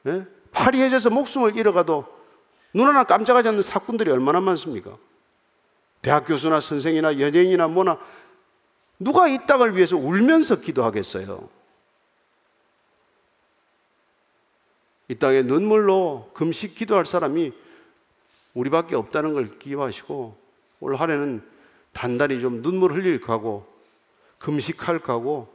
[0.08, 0.28] 예?
[0.52, 2.06] 파리해져서 목숨을 잃어가도
[2.74, 4.98] 눈 하나 깜짝하지 않는 사건들이 얼마나 많습니까?
[6.02, 7.98] 대학 교수나 선생이나 연예인이나 뭐나
[9.00, 11.50] 누가 이 땅을 위해서 울면서 기도하겠어요?
[15.08, 17.54] 이 땅에 눈물로 금식 기도할 사람이
[18.54, 20.38] 우리밖에 없다는 걸 기억하시고
[20.80, 21.44] 올 한해는
[21.94, 23.66] 단단히 좀 눈물 흘릴 각오,
[24.40, 25.48] 금식할 각오,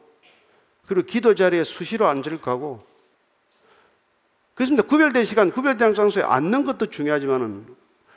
[0.87, 2.81] 그리고 기도 자리에 수시로 앉을 각오.
[4.55, 4.87] 그렇습니다.
[4.87, 7.67] 구별된 시간, 구별된 장소에 앉는 것도 중요하지만은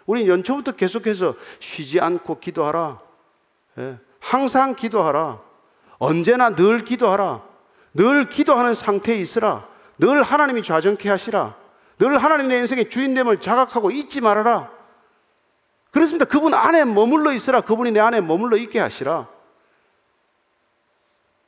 [0.06, 3.00] 우리 연초부터 계속해서 쉬지 않고 기도하라.
[3.80, 3.98] 예.
[4.20, 5.42] 항상 기도하라.
[6.00, 7.44] 언제나 늘 기도하라.
[7.94, 9.68] 늘 기도하는 상태에 있으라.
[9.98, 11.56] 늘 하나님이 좌정케 하시라.
[12.00, 14.72] 늘 하나님 내 인생의 주인됨을 자각하고 잊지 말아라.
[15.92, 16.26] 그렇습니다.
[16.26, 17.62] 그분 안에 머물러 있으라.
[17.62, 19.30] 그분이 내 안에 머물러 있게 하시라.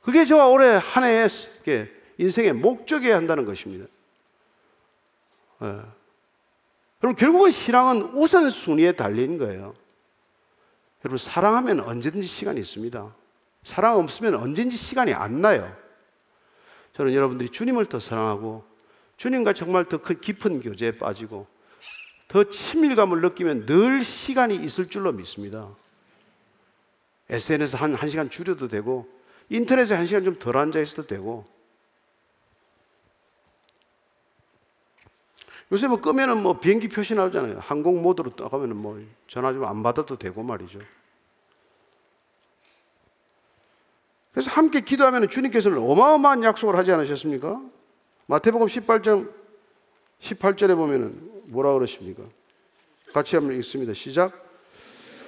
[0.01, 1.29] 그게 저와 올해 한 해의
[2.17, 3.87] 인생의 목적이어야 한다는 것입니다.
[5.63, 5.67] 예.
[7.03, 9.73] 여러분, 결국은 신앙은 우선순위에 달린 거예요.
[11.03, 13.13] 여러분, 사랑하면 언제든지 시간이 있습니다.
[13.63, 15.75] 사랑 없으면 언제든지 시간이 안 나요.
[16.95, 18.63] 저는 여러분들이 주님을 더 사랑하고
[19.17, 21.47] 주님과 정말 더 깊은 교제에 빠지고
[22.27, 25.69] 더 친밀감을 느끼면 늘 시간이 있을 줄로 믿습니다.
[27.29, 29.07] SNS 한, 한 시간 줄여도 되고
[29.49, 31.45] 인터넷에 한 시간 좀 덜 앉아 있어도 되고
[35.71, 37.59] 요새 뭐 끄면은 뭐 비행기 표시 나오잖아요.
[37.59, 40.79] 항공 모드로 딱 하면은 뭐 전화 좀 안 받아도 되고 말이죠.
[44.35, 47.61] 그래서 함께 기도하면 주님께서는 어마어마한 약속을 하지 않으셨습니까?
[48.27, 49.29] 마태복음 18장
[50.21, 52.23] 18절에 보면은 뭐라 그러십니까?
[53.13, 53.93] 같이 한번 읽습니다.
[53.93, 54.33] 시작.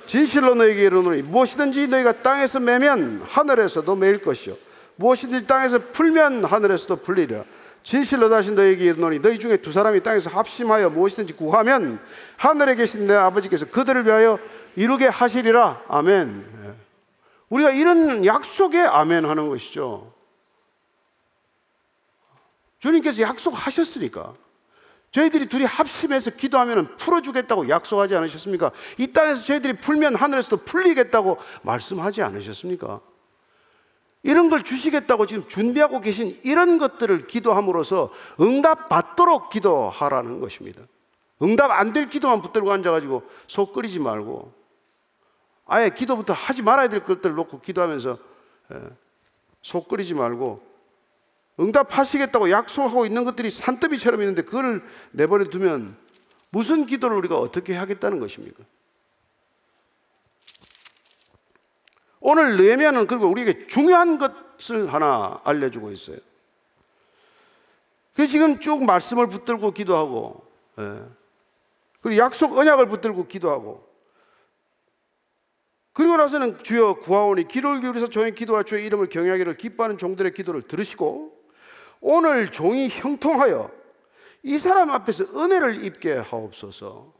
[0.07, 4.57] 진실로 너에게 이르노니 무엇이든지 너희가 땅에서 매면 하늘에서도 매일 것이요
[4.97, 7.45] 무엇이든지 땅에서 풀면 하늘에서도 풀리리라.
[7.83, 11.99] 진실로 다시 너에게 이르노니 너희 중에 두 사람이 땅에서 합심하여 무엇이든지 구하면
[12.35, 14.37] 하늘에 계신 내 아버지께서 그들을 위하여
[14.75, 15.83] 이루게 하시리라.
[15.87, 16.57] 아멘.
[17.49, 20.13] 우리가 이런 약속에 아멘 하는 것이죠.
[22.79, 24.33] 주님께서 약속하셨으니까.
[25.11, 28.71] 저희들이 둘이 합심해서 기도하면 풀어주겠다고 약속하지 않으셨습니까?
[28.97, 32.99] 이 땅에서 저희들이 풀면 하늘에서도 풀리겠다고 말씀하지 않으셨습니까?
[34.23, 40.81] 이런 걸 주시겠다고 지금 준비하고 계신 이런 것들을 기도함으로써 응답 받도록 기도하라는 것입니다.
[41.41, 44.51] 응답 안 될 기도만 붙들고 앉아가지고 속 끓이지 말고
[45.67, 48.17] 아예 기도부터 하지 말아야 될 것들을 놓고 기도하면서
[48.73, 48.81] 예,
[49.61, 50.65] 속 끓이지 말고
[51.59, 55.95] 응답하시겠다고 약속하고 있는 것들이 산더미처럼 있는데 그걸 내버려 두면
[56.49, 58.63] 무슨 기도를 우리가 어떻게 하겠다는 것입니까?
[62.19, 66.17] 오늘 레미야는 그리고 우리에게 중요한 것을 하나 알려주고 있어요.
[68.13, 70.43] 그 지금 쭉 말씀을 붙들고 기도하고,
[70.79, 71.03] 예.
[72.01, 73.86] 그리고 약속 언약을 붙들고 기도하고,
[75.97, 81.33] 그리고 나서는 주여 구하오니 귀를 기울여서 조용히 기도하 주의 이름을 경외하기를 기뻐하는 종들의 기도를 들으시고
[82.01, 83.71] 오늘 종이 형통하여
[84.43, 87.13] 이 사람 앞에서 은혜를 입게 하옵소서.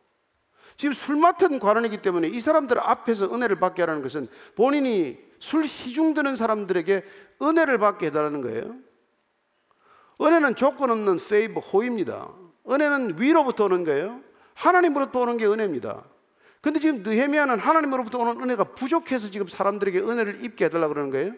[0.78, 6.14] 지금 술 맡은 관원이기 때문에 이 사람들 앞에서 은혜를 받게 하라는 것은 본인이 술 시중
[6.14, 7.04] 드는 사람들에게
[7.42, 8.76] 은혜를 받게 해달라는 거예요.
[10.22, 12.30] 은혜는 조건 없는 페이버 호입니다.
[12.70, 14.22] 은혜는 위로부터 오는 거예요.
[14.54, 16.04] 하나님으로부터 오는 게 은혜입니다.
[16.62, 21.34] 근데 지금 느헤미야는 하나님으로부터 오는 은혜가 부족해서 지금 사람들에게 은혜를 입게 해달라 그러는 거예요?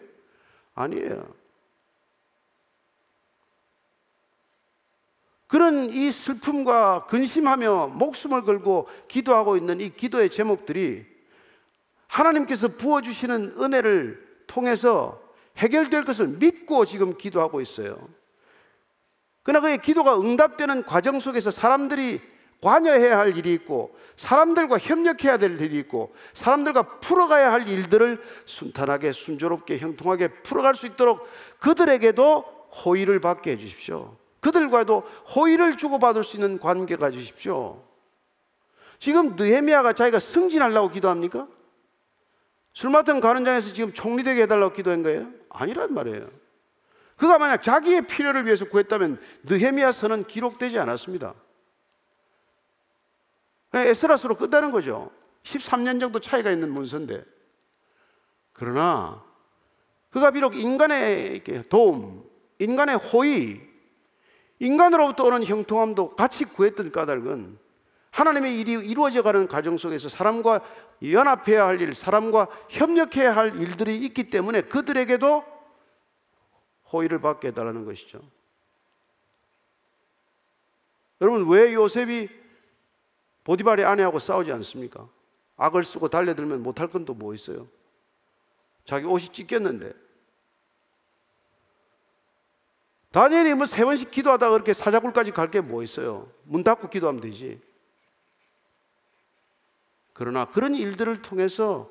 [0.74, 1.40] 아니에요.
[5.46, 11.04] 그런 이 슬픔과 근심하며 목숨을 걸고 기도하고 있는 이 기도의 제목들이
[12.06, 15.20] 하나님께서 부어주시는 은혜를 통해서
[15.58, 18.08] 해결될 것을 믿고 지금 기도하고 있어요.
[19.42, 22.20] 그러나 그의 기도가 응답되는 과정 속에서 사람들이
[22.62, 29.78] 관여해야 할 일이 있고 사람들과 협력해야 될 일이 있고 사람들과 풀어가야 할 일들을 순탄하게 순조롭게
[29.78, 31.26] 형통하게 풀어갈 수 있도록
[31.58, 32.44] 그들에게도
[32.84, 34.16] 호의를 받게 해 주십시오.
[34.40, 35.00] 그들과도
[35.34, 37.82] 호의를 주고받을 수 있는 관계가 주십시오.
[38.98, 41.48] 지금 느헤미야가 자기가 승진하려고 기도합니까?
[42.74, 45.28] 술 맡은 가는장에서 지금 총리되게 해달라고 기도한 거예요?
[45.48, 46.28] 아니란 말이에요.
[47.16, 51.34] 그가 만약 자기의 필요를 위해서 구했다면 느헤미야서는 기록되지 않았습니다.
[53.72, 55.10] 에스라스로 끝나는 거죠.
[55.42, 57.24] 13년 정도 차이가 있는 문서인데.
[58.52, 59.24] 그러나
[60.10, 62.28] 그가 비록 인간의 도움,
[62.58, 63.68] 인간의 호의,
[64.58, 67.58] 인간으로부터 오는 형통함도 같이 구했던 까닭은
[68.10, 70.60] 하나님의 일이 이루어져 가는 과정 속에서 사람과
[71.02, 75.44] 연합해야 할 일, 사람과 협력해야 할 일들이 있기 때문에 그들에게도
[76.92, 78.20] 호의를 받게 해달라는 것이죠.
[81.20, 82.39] 여러분, 왜 요셉이
[83.50, 85.08] 보디발의 아내하고 싸우지 않습니까?
[85.56, 87.66] 악을 쓰고 달려들면 못할 건또뭐 있어요?
[88.84, 89.92] 자기 옷이 찢겼는데.
[93.10, 96.30] 다니엘이 뭐 세 번씩 기도하다가 그렇게 사자굴까지 갈 게 뭐 있어요?
[96.44, 97.60] 문 닫고 기도하면 되지.
[100.12, 101.90] 그러나 그런 일들을 통해서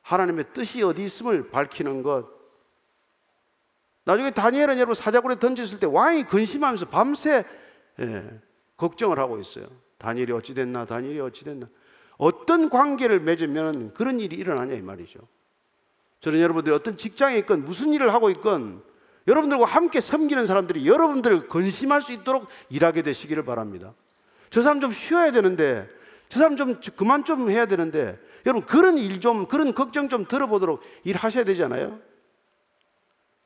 [0.00, 2.30] 하나님의 뜻이 어디 있음을 밝히는 것.
[4.04, 7.44] 나중에 다니엘은 여러분 사자굴에 던졌을 때 왕이 근심하면서 밤새
[8.00, 8.40] 예,
[8.78, 9.66] 걱정을 하고 있어요.
[10.04, 11.66] 다니엘이 어찌 됐나, 다니엘이 어찌 됐나.
[12.18, 15.18] 어떤 관계를 맺으면 그런 일이 일어나냐 이 말이죠.
[16.20, 18.82] 저는 여러분들이 어떤 직장에 있건 무슨 일을 하고 있건
[19.26, 23.94] 여러분들과 함께 섬기는 사람들이 여러분들을 근심할 수 있도록 일하게 되시기를 바랍니다.
[24.50, 25.88] 저 사람 좀 쉬어야 되는데,
[26.28, 30.82] 저 사람 좀 그만 좀 해야 되는데, 여러분 그런 일 좀, 그런 걱정 좀 들어보도록
[31.04, 31.98] 일하셔야 되잖아요.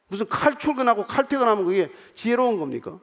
[0.08, 2.98] 무슨 칼 출근하고 칼 퇴근하면 그게 지혜로운 겁니까?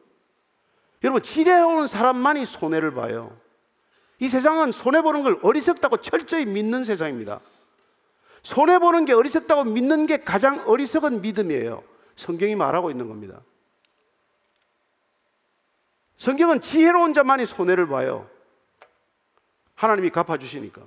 [1.03, 3.37] 여러분, 지혜로운 사람만이 손해를 봐요.
[4.19, 7.41] 이 세상은 손해보는 걸 어리석다고 철저히 믿는 세상입니다.
[8.43, 11.83] 손해보는 게 어리석다고 믿는 게 가장 어리석은 믿음이에요.
[12.15, 13.41] 성경이 말하고 있는 겁니다.
[16.17, 18.29] 성경은 지혜로운 자만이 손해를 봐요.
[19.75, 20.81] 하나님이 갚아주시니까.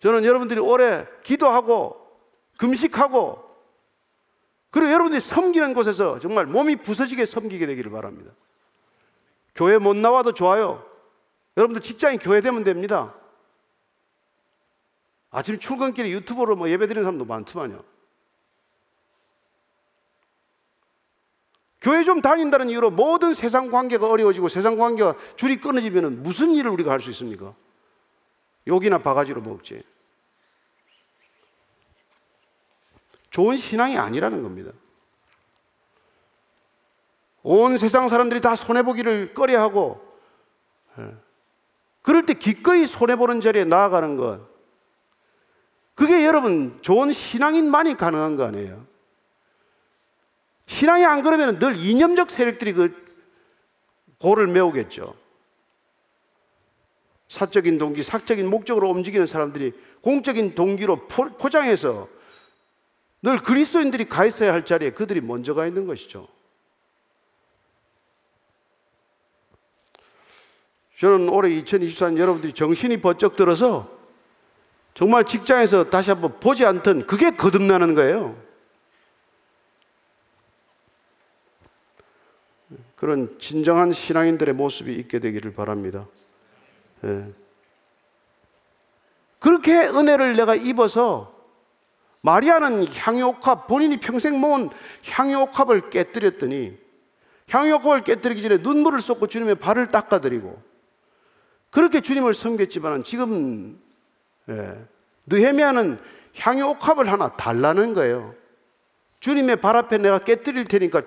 [0.00, 2.08] 저는 여러분들이 올해 기도하고
[2.56, 3.48] 금식하고
[4.70, 8.32] 그리고 여러분들이 섬기는 곳에서 정말 몸이 부서지게 섬기게 되기를 바랍니다.
[9.54, 10.87] 교회 못 나와도 좋아요.
[11.58, 13.12] 여러분들 직장이 교회 되면 됩니다.
[15.30, 17.82] 아침 출근길에 유튜브로 뭐 예배 드리는 사람도 많더만요.
[21.80, 26.92] 교회 좀 다닌다는 이유로 모든 세상 관계가 어려워지고 세상 관계가 줄이 끊어지면 무슨 일을 우리가
[26.92, 27.54] 할 수 있습니까?
[28.68, 29.82] 욕이나 바가지로 먹지.
[33.30, 34.70] 좋은 신앙이 아니라는 겁니다.
[37.42, 40.04] 온 세상 사람들이 다 손해보기를 꺼려하고,
[40.98, 41.27] 예.
[42.02, 44.46] 그럴 때 기꺼이 손해보는 자리에 나아가는 것.
[45.94, 48.86] 그게 여러분 좋은 신앙인만이 가능한 거 아니에요?
[50.66, 53.08] 신앙이 안 그러면 늘 이념적 세력들이 그
[54.18, 55.14] 고를 메우겠죠.
[57.28, 62.08] 사적인 동기, 사적인 목적으로 움직이는 사람들이 공적인 동기로 포장해서
[63.22, 66.28] 늘 그리스도인들이 가 있어야 할 자리에 그들이 먼저 가 있는 것이죠.
[70.98, 73.88] 저는 올해 2024년 여러분들이 정신이 번쩍 들어서
[74.94, 78.36] 정말 직장에서 다시 한번 보지 않던 그게 거듭나는 거예요.
[82.96, 86.08] 그런 진정한 신앙인들의 모습이 있게 되기를 바랍니다.
[87.04, 87.32] 예.
[89.38, 91.32] 그렇게 은혜를 내가 입어서
[92.22, 94.70] 마리아는 향유옥합 본인이 평생 모은
[95.08, 96.76] 향유옥합을 깨뜨렸더니
[97.48, 100.67] 향유옥합을 깨뜨리기 전에 눈물을 쏟고 주님의 발을 닦아드리고
[101.70, 103.80] 그렇게 주님을 섬겼지만 지금
[104.48, 104.76] 예,
[105.26, 105.98] 느헤미야는
[106.36, 108.34] 향유 옥합을 하나 달라는 거예요.
[109.20, 111.02] 주님의 발 앞에 내가 깨뜨릴 테니까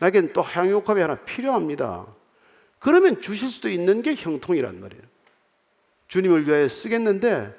[0.00, 2.06] 나에겐 또 향유 옥합이 하나 필요합니다.
[2.78, 5.02] 그러면 주실 수도 있는 게 형통이란 말이에요.
[6.08, 7.56] 주님을 위하여 쓰겠는데,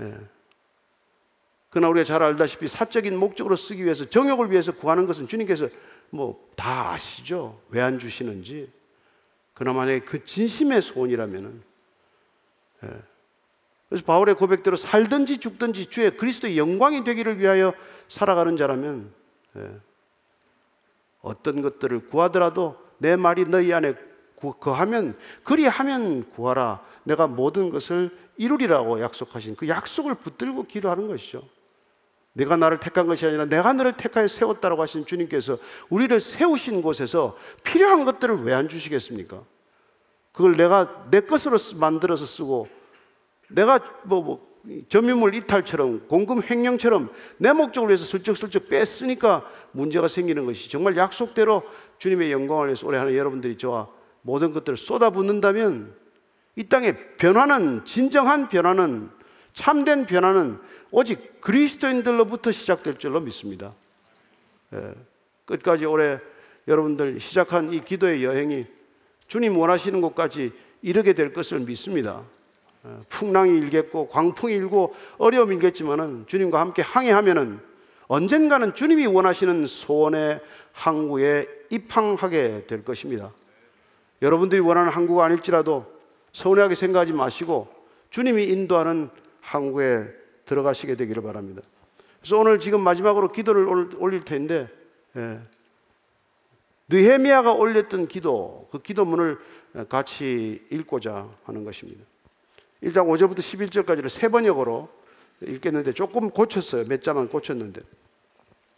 [0.00, 0.14] 예.
[1.68, 5.68] 그러나 우리가 잘 알다시피 사적인 목적으로 쓰기 위해서 정욕을 위해서 구하는 것은 주님께서
[6.10, 7.60] 뭐 다 아시죠?
[7.68, 8.72] 왜 안 주시는지.
[9.56, 11.62] 그러나 만약에 그 진심의 소원이라면은,
[12.84, 12.88] 예.
[13.88, 17.72] 그래서 바울의 고백대로 살든지 죽든지 주의 그리스도의 영광이 되기를 위하여
[18.08, 19.10] 살아가는 자라면,
[19.56, 19.70] 예.
[21.22, 23.94] 어떤 것들을 구하더라도 내 말이 너희 안에
[24.60, 26.84] 거하면 그리하면 구하라.
[27.04, 31.42] 내가 모든 것을 이루리라고 약속하신 그 약속을 붙들고 기도하는 것이죠.
[32.36, 35.56] 내가 나를 택한 것이 아니라 내가 너를 택하여 세웠다라고 하신 주님께서
[35.88, 39.42] 우리를 세우신 곳에서 필요한 것들을 왜 안 주시겠습니까?
[40.36, 42.68] 그걸 내가 내 것으로 만들어서 쓰고
[43.48, 44.56] 내가 뭐, 뭐
[44.90, 51.62] 점유물 이탈처럼 공금 횡령처럼 내 목적을 위해서 슬쩍슬쩍 뺐으니까 문제가 생기는 것이 정말 약속대로
[51.96, 53.88] 주님의 영광을 위해서 올해 하는 여러분들이 저와
[54.20, 55.94] 모든 것들을 쏟아붓는다면
[56.56, 59.08] 이 땅의 변화는 진정한 변화는
[59.54, 60.58] 참된 변화는
[60.90, 63.72] 오직 그리스도인들로부터 시작될 줄로 믿습니다.
[64.74, 64.92] 예,
[65.46, 66.18] 끝까지 올해
[66.68, 68.75] 여러분들 시작한 이 기도의 여행이
[69.26, 70.52] 주님 원하시는 곳까지
[70.82, 72.22] 이르게 될 것을 믿습니다.
[72.82, 77.60] 어, 풍랑이 일겠고 광풍이 일고 어려움이 일겠지만은 주님과 함께 항해하면은
[78.08, 80.40] 언젠가는 주님이 원하시는 소원의
[80.72, 83.32] 항구에 입항하게 될 것입니다.
[84.22, 85.86] 여러분들이 원하는 항구가 아닐지라도
[86.32, 87.68] 서운하게 생각하지 마시고
[88.10, 89.10] 주님이 인도하는
[89.40, 90.06] 항구에
[90.44, 91.62] 들어가시게 되기를 바랍니다.
[92.20, 93.66] 그래서 오늘 지금 마지막으로 기도를
[93.98, 94.68] 올릴 텐데
[95.16, 95.40] 예.
[96.88, 99.38] 느헤미야가 올렸던 기도 그 기도문을
[99.88, 102.04] 같이 읽고자 하는 것입니다.
[102.82, 104.88] 1장 5절부터 11절까지를 세 번역으로
[105.42, 106.84] 읽겠는데 조금 고쳤어요.
[106.88, 107.82] 몇 자만 고쳤는데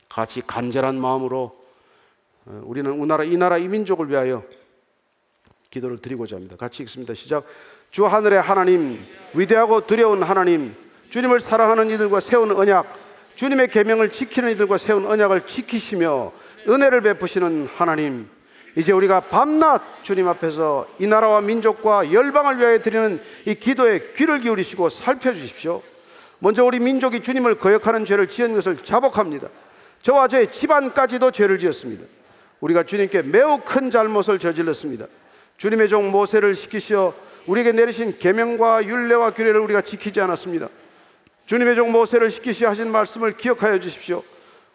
[0.09, 1.53] 같이 간절한 마음으로
[2.47, 4.43] 어, 우리는 우나라 이 나라 이 민족을 위하여
[5.71, 6.57] 기도를 드리고자 합니다.
[6.57, 7.15] 같이 읽습니다.
[7.15, 7.45] 시작.
[7.91, 9.05] 주 하늘의 하나님,
[9.35, 10.75] 위대하고 두려운 하나님,
[11.11, 12.87] 주님을 사랑하는 이들과 세운 언약,
[13.37, 16.33] 주님의 계명을 지키는 이들과 세운 언약을 지키시며
[16.69, 18.29] 은혜를 베푸시는 하나님,
[18.77, 24.91] 이제 우리가 밤낮 주님 앞에서 이 나라와 민족과 열방을 위하여 드리는 이 기도에 귀를 기울이시고
[24.91, 25.83] 살펴주십시오.
[26.39, 29.49] 먼저 우리 민족이 주님을 거역하는 죄를 지은 것을 자복합니다.
[30.03, 32.05] 저와 저의 집안까지도 죄를 지었습니다.
[32.61, 35.07] 우리가 주님께 매우 큰 잘못을 저질렀습니다.
[35.57, 37.15] 주님의 종 모세를 시키시어
[37.47, 40.69] 우리에게 내리신 계명과 율례와 규례를 우리가 지키지 않았습니다.
[41.47, 44.23] 주님의 종 모세를 시키시어 하신 말씀을 기억하여 주십시오.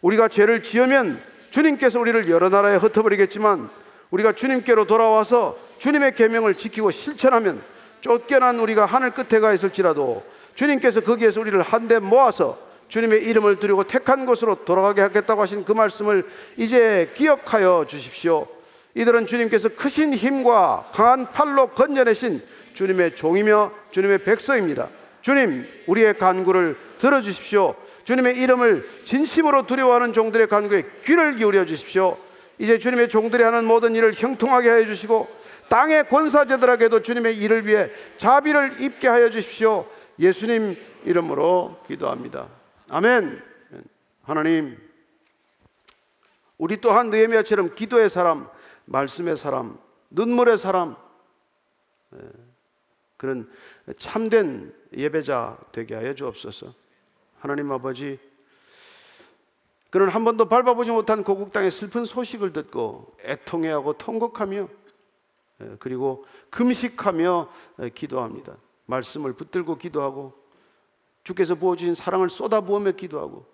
[0.01, 1.21] 우리가 죄를 지으면
[1.53, 3.69] 주님께서 우리를 여러 나라에 흩어버리겠지만
[4.09, 7.61] 우리가 주님께로 돌아와서 주님의 계명을 지키고 실천하면
[8.01, 10.23] 쫓겨난 우리가 하늘 끝에 가 있을지라도
[10.55, 16.25] 주님께서 거기에서 우리를 한데 모아서 주님의 이름을 드리고 택한 곳으로 돌아가게 하겠다고 하신 그 말씀을
[16.57, 18.47] 이제 기억하여 주십시오.
[18.95, 22.41] 이들은 주님께서 크신 힘과 강한 팔로 건져내신
[22.73, 24.89] 주님의 종이며 주님의 백성입니다.
[25.21, 27.75] 주님, 우리의 간구를 들어주십시오.
[28.03, 32.17] 주님의 이름을 진심으로 두려워하는 종들의 간구에 귀를 기울여 주십시오.
[32.59, 35.27] 이제 주님의 종들이 하는 모든 일을 형통하게 하여 주시고
[35.69, 39.87] 땅의 권사제들에게도 주님의 일을 위해 자비를 입게 하여 주십시오.
[40.19, 40.75] 예수님
[41.05, 42.47] 이름으로 기도합니다.
[42.89, 43.41] 아멘.
[44.23, 44.77] 하나님,
[46.57, 48.47] 우리 또한 느헤미야처럼 기도의 사람,
[48.85, 49.77] 말씀의 사람,
[50.09, 50.95] 눈물의 사람,
[52.15, 52.19] 예,
[53.17, 53.49] 그런
[53.97, 56.82] 참된 예배자 되게 하여 주옵소서.
[57.43, 58.17] 하나님 아버지,
[59.89, 64.69] 그는 한 번도 밟아보지 못한 고국 땅의 슬픈 소식을 듣고 애통해하고 통곡하며
[65.59, 67.49] 예, 그리고 금식하며
[67.81, 68.55] 예, 기도합니다.
[68.85, 70.33] 말씀을 붙들고 기도하고
[71.25, 73.45] 주께서 부어주신 사랑을 쏟아부으며 기도하고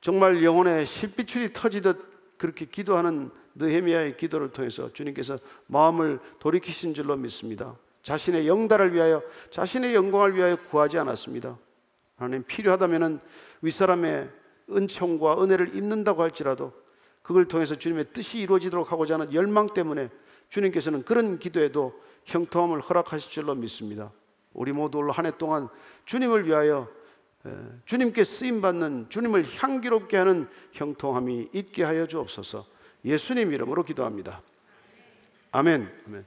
[0.00, 7.76] 정말 영혼의 실비출이 터지듯 그렇게 기도하는 느헤미야의 기도를 통해서 주님께서 마음을 돌이키신 줄로 믿습니다.
[8.02, 9.22] 자신의 영달을 위하여
[9.52, 11.58] 자신의 영광을 위하여 구하지 않았습니다.
[12.24, 13.20] 하나님 필요하다면은
[13.62, 14.30] 윗사람의
[14.70, 16.72] 은총과 은혜를 입는다고 할지라도
[17.22, 20.10] 그걸 통해서 주님의 뜻이 이루어지도록 하고자 하는 열망 때문에
[20.50, 24.12] 주님께서는 그런 기도에도 형통함을 허락하실 줄로 믿습니다.
[24.52, 25.68] 우리 모두 올 한 해 동안
[26.06, 26.88] 주님을 위하여
[27.84, 32.66] 주님께 쓰임 받는 주님을 향기롭게 하는 형통함이 있게 하여 주옵소서.
[33.04, 34.40] 예수님 이름으로 기도합니다.
[35.52, 35.92] 아멘.
[36.06, 36.26] 아멘.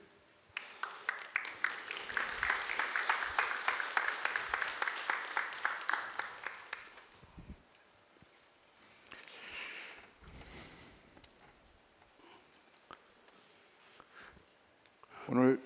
[15.30, 15.60] 오늘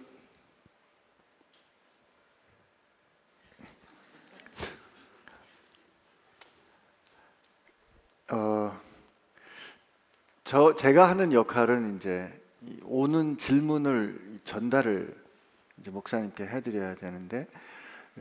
[8.31, 8.71] 어,
[10.43, 12.27] 저 제가 하는 역할은 이제
[12.85, 15.15] 오는 질문을 전달을
[15.77, 17.45] 이제 목사님께 해드려야 되는데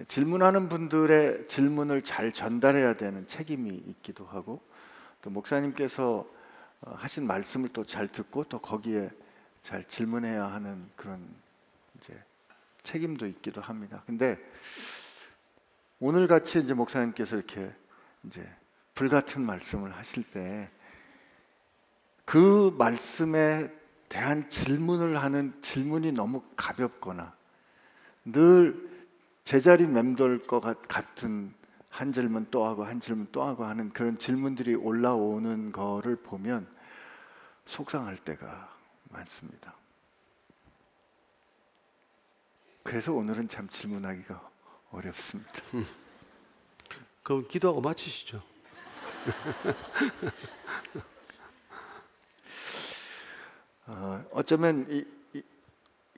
[0.06, 4.61] 질문하는 분들의 질문을 잘 전달해야 되는 책임이 있기도 하고
[5.22, 6.28] 또 목사님께서
[6.82, 9.08] 어, 하신 말씀을 또 잘 듣고 또 거기에
[9.62, 11.26] 잘 질문해야 하는 그런
[11.98, 12.12] 이제
[12.82, 14.02] 책임도 있기도 합니다.
[14.04, 14.36] 근데
[15.98, 17.72] 오늘 같이 이제 목사님께서 이렇게
[18.24, 18.46] 이제
[18.94, 20.68] 불 같은 말씀을 하실 때
[22.30, 23.68] 그 말씀에
[24.08, 27.34] 대한 질문을 하는 질문이 너무 가볍거나
[28.24, 28.88] 늘
[29.42, 31.52] 제자리 맴돌 것 같은
[31.88, 36.68] 한 질문 또 하고 한 질문 또 하고 하는 그런 질문들이 올라오는 거를 보면
[37.64, 38.76] 속상할 때가
[39.08, 39.74] 많습니다.
[42.84, 44.50] 그래서 오늘은 참 질문하기가
[44.92, 45.50] 어렵습니다.
[47.24, 48.40] 그럼 기도하고 마치시죠.
[53.93, 55.43] 어, 어쩌면 이, 이,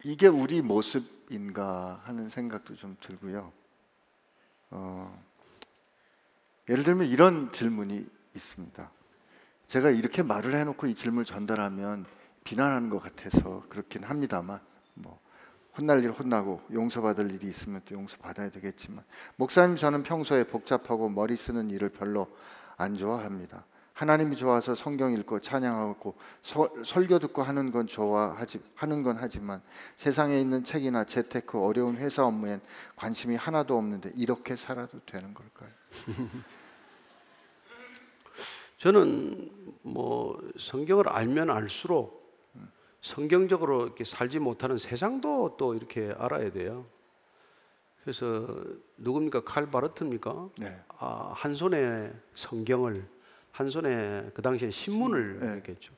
[0.05, 3.51] 이게 우리 모습인가 하는 생각도 좀 들고요.
[4.71, 5.25] 어,
[6.69, 8.91] 예를 들면 이런 질문이 있습니다.
[9.69, 12.05] 제가 이렇게 말을 해놓고 이 질문을 전달하면
[12.45, 14.61] 비난하는 것 같아서 그렇긴 합니다만
[14.93, 15.19] 뭐
[15.79, 19.03] 혼날 일 혼나고 용서받을 일이 있으면 또 용서받아야 되겠지만
[19.37, 22.29] 목사님 저는 평소에 복잡하고 머리 쓰는 일을 별로
[22.77, 23.65] 안 좋아합니다.
[24.03, 29.63] 하나님이 좋아서 성경 읽고 찬양하고 서- 설교 듣고 하는 건 좋아하지 하는 건 하지만
[29.97, 32.61] 세상에 있는 책이나 재테크 어려운 회사 업무엔
[32.97, 35.71] 관심이 하나도 없는데 이렇게 살아도 되는 걸까요?
[38.79, 42.51] 저는 뭐 성경을 알면 알수록
[43.03, 46.87] 성경적으로 이렇게 살지 못하는 세상도 또 이렇게 알아야 돼요.
[48.03, 48.49] 그래서
[48.97, 50.49] 누굽니까 칼 바르트입니까?
[50.59, 50.77] 네.
[50.99, 53.12] 아, 한 손에 성경을
[53.53, 55.49] 한 손에 그 당시에 신문을 네.
[55.57, 55.95] 했겠죠.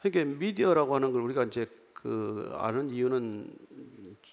[0.00, 3.50] 그러니까 미디어라고 하는 걸 우리가 이제 그 아는 이유는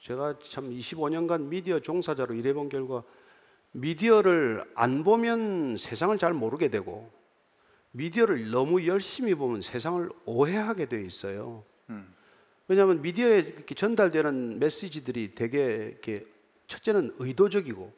[0.03, 3.03] 제가 참 25년간 미디어 종사자로 일해본 결과
[3.71, 7.09] 미디어를 안 보면 세상을 잘 모르게 되고
[7.91, 11.63] 미디어를 너무 열심히 보면 세상을 오해하게 돼 있어요.
[11.89, 12.13] 음.
[12.67, 16.25] 왜냐하면 미디어에 이렇게 전달되는 메시지들이 되게 이렇게
[16.67, 17.93] 첫째는 의도적이고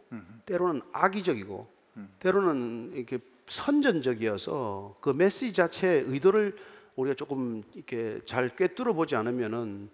[0.45, 1.68] 때로는 악의적이고
[2.20, 6.56] 때로는 이렇게 선전적이어서 그 메시지 자체의 의도를
[6.96, 9.89] 우리가 조금 이렇게 잘 꿰뚫어 보지 않으면은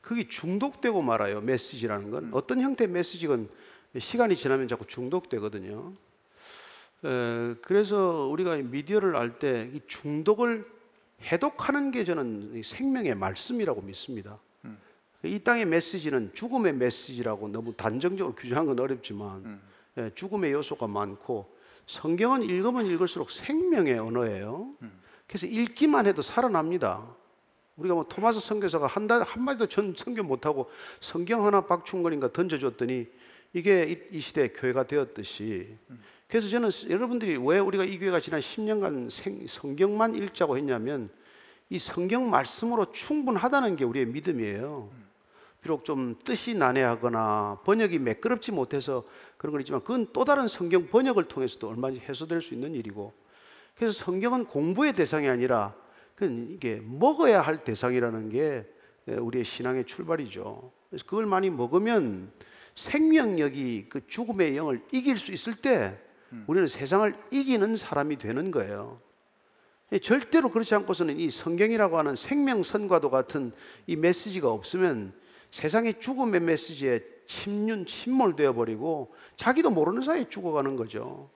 [0.00, 1.40] 그게 중독되고 말아요.
[1.40, 3.48] 메시지라는 건 어떤 형태의 메시지건
[3.98, 5.92] 시간이 지나면 자꾸 중독되거든요.
[7.04, 10.62] 에, 그래서 우리가 이 미디어를 알 때 이 중독을
[11.22, 14.38] 해독하는 게 저는 이 생명의 말씀이라고 믿습니다.
[15.24, 19.60] 이 땅의 메시지는 죽음의 메시지라고 너무 단정적으로 규정한 건 어렵지만
[19.96, 21.57] 예, 죽음의 요소가 많고
[21.88, 24.74] 성경은 읽으면 읽을수록 생명의 언어예요.
[25.26, 27.04] 그래서 읽기만 해도 살아납니다.
[27.76, 30.70] 우리가 뭐 토마스 선교사가 한달 한마디도 전 성경 못하고
[31.00, 33.06] 성경 하나 박충건인가 던져줬더니
[33.54, 35.76] 이게 이, 이 시대의 교회가 되었듯이
[36.28, 41.08] 그래서 저는 여러분들이 왜 우리가 이 교회가 지난 10년간 생, 성경만 읽자고 했냐면
[41.70, 44.90] 이 성경 말씀으로 충분하다는 게 우리의 믿음이에요.
[45.60, 49.04] 비록 좀 뜻이 난해하거나 번역이 매끄럽지 못해서
[49.36, 53.12] 그런 건 있지만 그건 또 다른 성경 번역을 통해서도 얼마든지 해소될 수 있는 일이고
[53.76, 55.74] 그래서 성경은 공부의 대상이 아니라
[56.14, 58.66] 그건 이게 먹어야 할 대상이라는 게
[59.06, 60.72] 우리의 신앙의 출발이죠.
[60.90, 62.32] 그래서 그걸 많이 먹으면
[62.74, 65.98] 생명력이 그 죽음의 영을 이길 수 있을 때
[66.46, 69.00] 우리는 세상을 이기는 사람이 되는 거예요.
[69.92, 73.52] 예, 절대로 그렇지 않고서는 이 성경이라고 하는 생명선과도 같은
[73.86, 75.14] 이 메시지가 없으면
[75.50, 81.30] 세상의 죽음의 메시지에 침륜 침몰되어 버리고 자기도 모르는 사이에 죽어가는 거죠.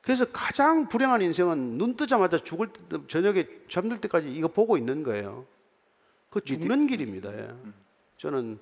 [0.00, 5.46] 그래서 가장 불행한 인생은 눈 뜨자마자 죽을 때, 저녁에 잠들 때까지 이거 보고 있는 거예요.
[6.30, 7.36] 그 죽는 길입니다.
[7.38, 7.50] 예.
[8.16, 8.58] 저는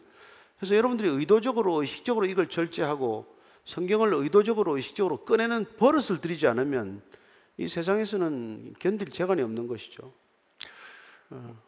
[0.59, 3.26] 그래서 여러분들이 의도적으로 의식적으로 이걸 절제하고
[3.64, 7.02] 성경을 의도적으로 의식적으로 꺼내는 버릇을 들이지 않으면
[7.59, 10.12] 이 세상에서는 견딜 재간이 없는 것이죠.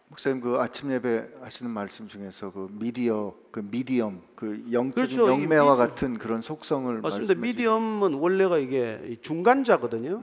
[0.08, 5.26] 목사님 그 아침 예배 하시는 말씀 중에서 그 미디어 그 미디엄 그 영적인 그렇죠.
[5.26, 7.34] 이 영매와 미- 같은 그런 속성을 맞습니다.
[7.34, 10.22] 미디엄은 원래가 이게 이 중간자거든요.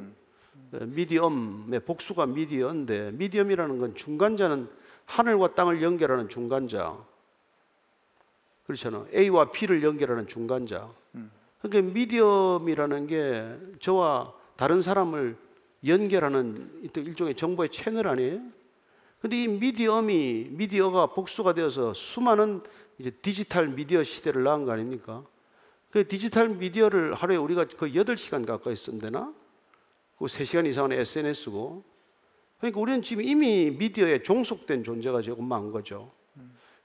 [0.73, 4.69] 예, 미디엄의 복수가 미디어인데 미디엄이라는 건 중간자는
[5.05, 6.97] 하늘과 땅을 연결하는 중간자.
[8.65, 9.05] 그렇잖아.
[9.13, 10.89] A와 B를 연결하는 중간자.
[11.61, 15.35] 그러니까 미디엄이라는 게 저와 다른 사람을
[15.85, 18.39] 연결하는 이 일종의 정보의 채널 아니에요?
[19.25, 22.61] 근데 이 미디엄이 미디어가 복수가 되어서 수많은
[22.99, 25.25] 이제 디지털 미디어 시대를 낳은 거 아닙니까?
[25.89, 29.33] 그 디지털 미디어를 하루에 우리가 거의 8시간 가까이 쓴대나?
[30.19, 31.83] 그 3시간 이상은 SNS고.
[32.59, 36.11] 그러니까 우리는 지금 이미 미디어에 종속된 존재가 조금 많은 거죠.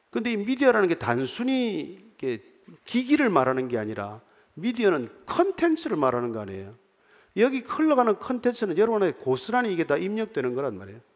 [0.09, 2.11] 근데 이 미디어라는 게 단순히
[2.86, 4.22] 기기를 말하는 게 아니라
[4.55, 6.74] 미디어는 컨텐츠를 말하는 거 아니에요.
[7.36, 11.10] 여기 흘러가는 컨텐츠는 여러분의 고스란히 이게 다 입력되는 거란 말이에요.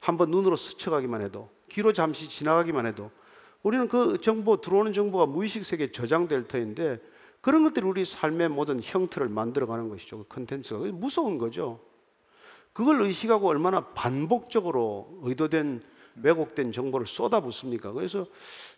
[0.00, 3.10] 한번 눈으로 스쳐가기만 해도 귀로 잠시 지나가기만 해도
[3.62, 6.98] 우리는 그 정보 들어오는 정보가 무의식 세계에 저장될 터인데
[7.40, 10.18] 그런 것들이 우리 삶의 모든 형태를 만들어가는 것이죠.
[10.18, 11.80] 그 컨텐츠가 무서운 거죠.
[12.72, 15.82] 그걸 의식하고 얼마나 반복적으로 의도된
[16.22, 17.92] 왜곡된 정보를 쏟아붓습니까?
[17.92, 18.26] 그래서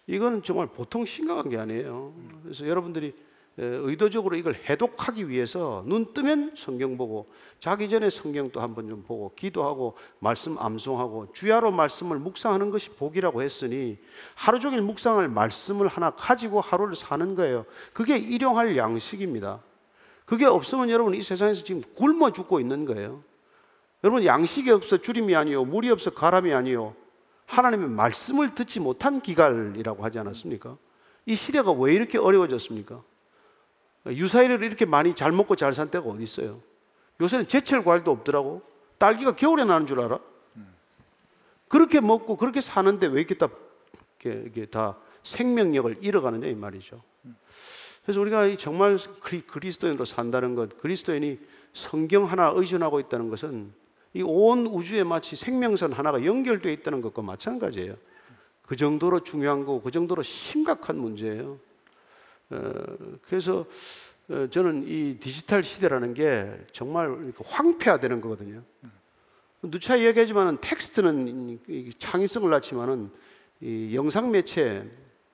[0.07, 2.14] 이건 정말 보통 심각한 게 아니에요.
[2.43, 3.12] 그래서 여러분들이 에,
[3.59, 7.30] 의도적으로 이걸 해독하기 위해서 눈 뜨면 성경 보고
[7.61, 13.98] 자기 전에 성경도 한번 좀 보고 기도하고 말씀 암송하고 주야로 말씀을 묵상하는 것이 복이라고 했으니
[14.34, 17.66] 하루 종일 묵상할 말씀을 하나 가지고 하루를 사는 거예요.
[17.92, 19.61] 그게 일용할 양식입니다.
[20.24, 23.22] 그게 없으면 여러분 이 세상에서 지금 굶어 죽고 있는 거예요.
[24.03, 26.96] 여러분 양식이 없어 주림이 아니요 물이 없어 가람이 아니요
[27.46, 30.76] 하나님의 말씀을 듣지 못한 기갈이라고 하지 않았습니까?
[31.26, 33.03] 이 시대가 왜 이렇게 어려워졌습니까?
[34.07, 36.61] 유사일을 이렇게 많이 잘 먹고 잘 산 때가 어디 있어요?
[37.20, 38.62] 요새는 제철 과일도 없더라고.
[38.98, 40.18] 딸기가 겨울에 나는 줄 알아?
[41.68, 43.48] 그렇게 먹고 그렇게 사는데 왜 이렇게 다
[44.24, 47.03] 이게 다 생명력을 잃어가느냐 이 말이죠.
[48.05, 51.38] 그래서 우리가 이 정말 그리- 그리스도인으로 산다는 것, 그리스도인이
[51.72, 53.72] 성경 하나 의존하고 있다는 것은
[54.14, 57.94] 이 온 우주에 마치 생명선 하나가 연결되어 있다는 것과 마찬가지예요.
[58.66, 61.59] 그 정도로 중요한 거고 그 정도로 심각한 문제예요.
[62.53, 63.64] 어, 그래서
[64.28, 68.62] 어, 저는 이 디지털 시대라는 게 정말 황폐화되는 거거든요.
[69.62, 71.61] 누차 얘기하지만 텍스트는
[71.98, 73.11] 창의성을 낳지만은
[73.61, 74.84] 이 영상 매체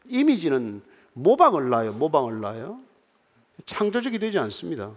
[0.06, 0.82] 이미지는
[1.14, 1.92] 모방을 낳아요.
[1.92, 2.78] 모방을 낳아요.
[3.64, 4.94] 창조적이 되지 않습니다.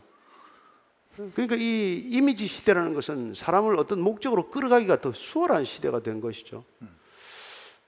[1.34, 6.64] 그러니까 이 이미지 시대라는 것은 사람을 어떤 목적으로 끌어가기가 더 수월한 시대가 된 것이죠.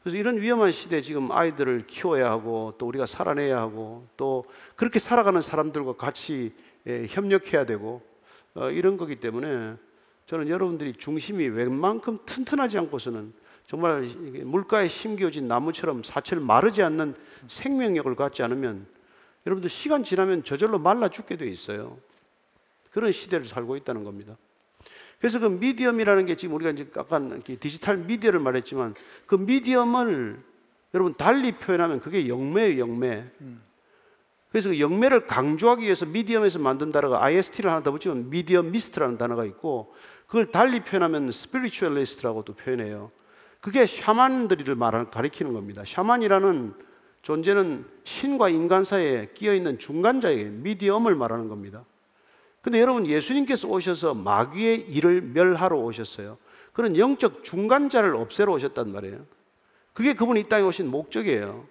[0.03, 4.43] 그래서 이런 위험한 시대에 지금 아이들을 키워야 하고 또 우리가 살아내야 하고 또
[4.75, 6.53] 그렇게 살아가는 사람들과 같이
[6.87, 8.01] 예, 협력해야 되고
[8.53, 9.75] 어, 이런 거기 때문에
[10.25, 13.33] 저는 여러분들이 중심이 웬만큼 튼튼하지 않고서는
[13.65, 14.01] 정말
[14.43, 17.15] 물가에 심겨진 나무처럼 사철 마르지 않는
[17.47, 18.85] 생명력을 갖지 않으면
[19.45, 21.97] 여러분들 시간 지나면 저절로 말라 죽게 돼 있어요.
[22.91, 24.37] 그런 시대를 살고 있다는 겁니다.
[25.23, 28.93] 그래서 그 medium이라는 게 지금 우리가 이제 약간 이렇게 디지털 미디어를 말했지만
[29.25, 30.37] 그 medium을
[30.93, 33.23] 여러분 달리 표현하면 그게 영매예요, 영매.
[34.51, 39.93] 그래서 그 영매를 강조하기 위해서 medium에서 만든 단어가 IST를 하나 더 붙이면 mediumist라는 단어가 있고
[40.27, 43.09] 그걸 달리 표현하면 spiritualist라고도 표현해요.
[43.61, 45.83] 그게 샤만들이를 말하는 가리키는 겁니다.
[45.85, 46.73] 샤만이라는
[47.21, 51.85] 존재는 신과 인간 사이에 끼어 있는 중간자에게 미디엄을 말하는 겁니다.
[52.63, 56.37] 근데 여러분 예수님께서 오셔서 마귀의 일을 멸하러 오셨어요.
[56.71, 59.25] 그런 영적 중간자를 없애러 오셨단 말이에요.
[59.91, 61.65] 그게 그분이 이 땅에 오신 목적이에요.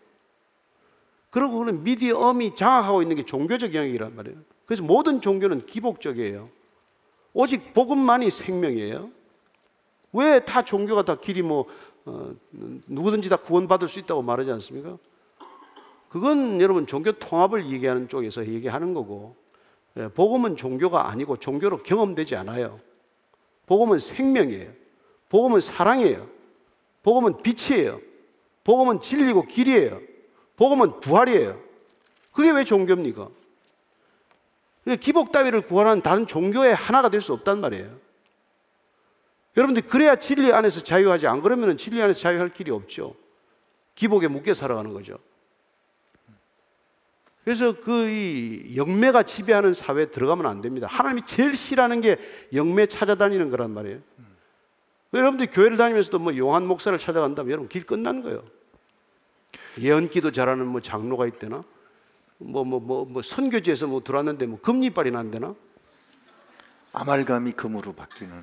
[1.31, 4.39] 그리고 그는 미디엄이 장악하고 있는 게 종교적 영역이란 말이에요.
[4.67, 6.51] 그래서 모든 종교는 기복적이에요.
[7.33, 9.11] 오직 복음만이 생명이에요.
[10.13, 11.65] 왜 다 종교가 다 길이 뭐
[12.05, 14.99] 어, 누구든지 다 구원받을 수 있다고 말하지 않습니까?
[16.11, 19.42] 그건 여러분 종교 통합을 얘기하는 쪽에서 얘기하는 거고 예,
[20.15, 22.79] 복음은 종교가 아니고 종교로 경험되지 않아요.
[23.67, 24.71] 복음은 생명이에요.
[25.29, 26.29] 복음은 사랑이에요.
[27.03, 28.01] 복음은 빛이에요.
[28.65, 30.01] 복음은 진리고 길이에요.
[30.57, 31.61] 복음은 부활이에요.
[32.33, 33.29] 그게 왜 종교입니까?
[35.01, 38.01] 기복 따위를 구하는 다른 종교의 하나가 될 수 없단 말이에요.
[39.57, 43.15] 여러분들 그래야 진리 안에서 자유하지 안 그러면 진리 안에서 자유할 길이 없죠.
[43.95, 45.19] 기복에 묶여 살아가는 거죠.
[47.45, 50.87] 그래서 그 이 영매가 지배하는 사회에 들어가면 안 됩니다.
[50.89, 52.19] 하나님이 제일 싫어하는 게
[52.53, 53.99] 영매 찾아다니는 거란 말이에요.
[55.13, 58.45] 여러분들이 교회를 다니면서도 뭐 용한 목사를 찾아간다면 여러분 길 끝난 거예요.
[59.79, 61.63] 예언기도 잘하는 뭐 장로가 있대나
[62.39, 65.55] 뭐 뭐 뭐 뭐 선교지에서 뭐 들어왔는데 뭐 금리빨이 난대나
[66.93, 68.43] 아말감이 금으로 바뀌는.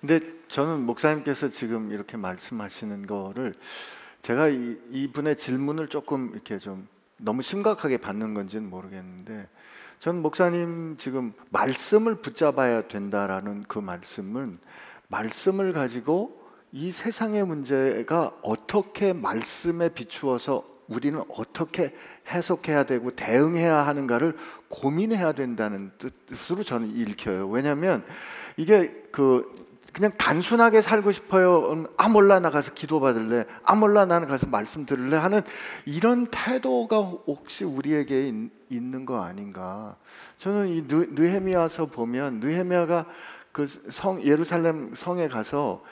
[0.00, 3.52] 근데 저는 목사님께서 지금 이렇게 말씀하시는 거를
[4.22, 9.48] 제가 이, 이분의 질문을 조금 이렇게 좀 너무 심각하게 받는 건지는 모르겠는데
[10.00, 14.58] 전 목사님 지금 말씀을 붙잡아야 된다라는 그 말씀은
[15.08, 16.38] 말씀을 가지고
[16.70, 21.94] 이 세상의 문제가 어떻게 말씀에 비추어서 우리는 어떻게
[22.28, 24.36] 해석해야 되고 대응해야 하는가를
[24.68, 25.90] 고민해야 된다는
[26.26, 27.48] 뜻으로 저는 읽혀요.
[27.48, 28.04] 왜냐하면
[28.56, 31.72] 이게 그 그냥 단순하게 살고 싶어요.
[31.72, 33.44] 음, 아 몰라 나 가서 기도 받을래.
[33.64, 35.42] 아 몰라 나는 가서 말씀 들을래 하는
[35.86, 38.34] 이런 태도가 혹시 우리에게 있,
[38.70, 39.96] 있는 거 아닌가?
[40.38, 43.06] 저는 이 느, 느헤미야서 보면 느헤미야가
[43.52, 45.82] 그 성 예루살렘 성에 가서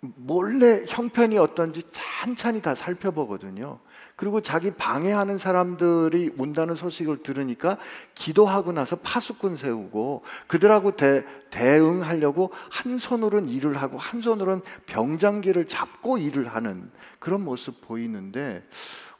[0.00, 3.80] 몰래 형편이 어떤지 찬찬히 다 살펴보거든요.
[4.16, 7.76] 그리고 자기 방해하는 사람들이 온다는 소식을 들으니까
[8.14, 16.16] 기도하고 나서 파수꾼 세우고 그들하고 대, 대응하려고 한 손으로는 일을 하고 한 손으로는 병장기를 잡고
[16.16, 18.66] 일을 하는 그런 모습 보이는데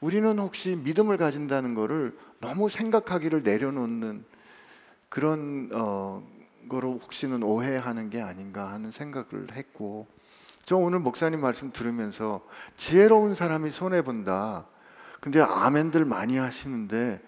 [0.01, 4.25] 우리는 혹시 믿음을 가진다는 것을 너무 생각하기를 내려놓는
[5.11, 6.27] 그런 어,
[6.71, 10.07] 거로 혹시는 오해하는 게 아닌가 하는 생각을 했고
[10.65, 12.41] 저 오늘 목사님 말씀 들으면서
[12.79, 14.67] 지혜로운 사람이 손해 본다.
[15.21, 17.21] 근데 아멘들 많이 하시는데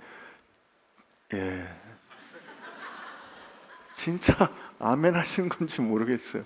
[1.35, 1.69] 예.
[3.97, 6.45] 진짜 아멘 하시는 건지 모르겠어요.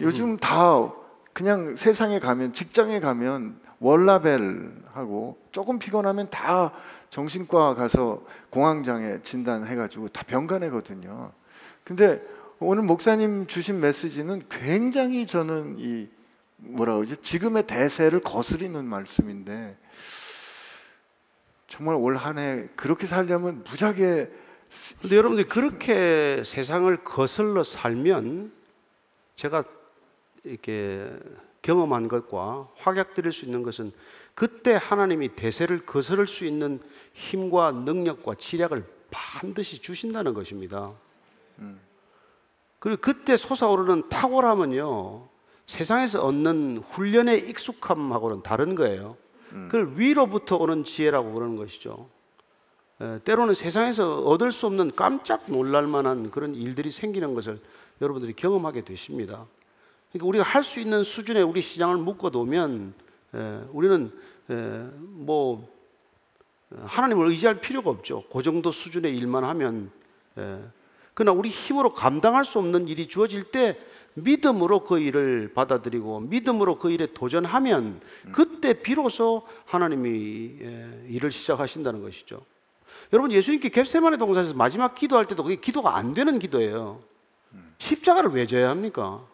[0.00, 0.92] 요즘 다
[1.32, 6.72] 그냥 세상에 가면 직장에 가면 월라벨 하고 조금 피곤하면 다
[7.10, 11.32] 정신과 가서 공황장애 진단해 가지고 다 병가내거든요.
[11.84, 12.22] 근데
[12.60, 16.08] 오늘 목사님 주신 메시지는 굉장히 저는 이
[16.56, 17.18] 뭐라 그러지?
[17.18, 19.76] 지금의 대세를 거스리는 말씀인데
[21.68, 24.30] 정말 올 한 해 그렇게 살려면 무지하게
[25.00, 28.52] 근데 여러분들이 그렇게 세상을 거슬러 살면
[29.36, 29.64] 제가
[30.44, 31.10] 이렇게
[31.62, 33.92] 경험한 것과 확약드릴 수 있는 것은
[34.34, 36.80] 그때 하나님이 대세를 거스를 수 있는
[37.12, 40.92] 힘과 능력과 지략을 반드시 주신다는 것입니다.
[42.78, 45.28] 그리고 그때 솟아오르는 탁월함은요,
[45.66, 49.16] 세상에서 얻는 훈련의 익숙함하고는 다른 거예요.
[49.50, 52.08] 그걸 위로부터 오는 지혜라고 그러는 것이죠.
[53.00, 57.60] 에, 때로는 세상에서 얻을 수 없는 깜짝 놀랄 만한 그런 일들이 생기는 것을
[58.00, 59.46] 여러분들이 경험하게 되십니다.
[60.12, 61.96] 그러니까 우리가 할 수 있는 수준의 우리 시장을
[63.34, 64.12] 에, 우리는
[64.50, 64.54] 에,
[65.00, 65.68] 뭐
[66.84, 68.24] 하나님을 의지할 필요가 없죠.
[68.32, 69.90] 그 정도 수준의 일만 하면
[70.36, 70.58] 에,
[71.14, 73.78] 그러나 우리 힘으로 감당할 수 없는 일이 주어질 때
[74.22, 78.00] 믿음으로 그 일을 받아들이고 믿음으로 그 일에 도전하면
[78.32, 82.42] 그때 비로소 하나님이 예, 일을 시작하신다는 것이죠.
[83.12, 87.00] 여러분 예수님께 겟세마네 동산에서 마지막 기도할 때도 그게 기도가 안 되는 기도예요.
[87.78, 89.24] 십자가를 왜 져야 합니까?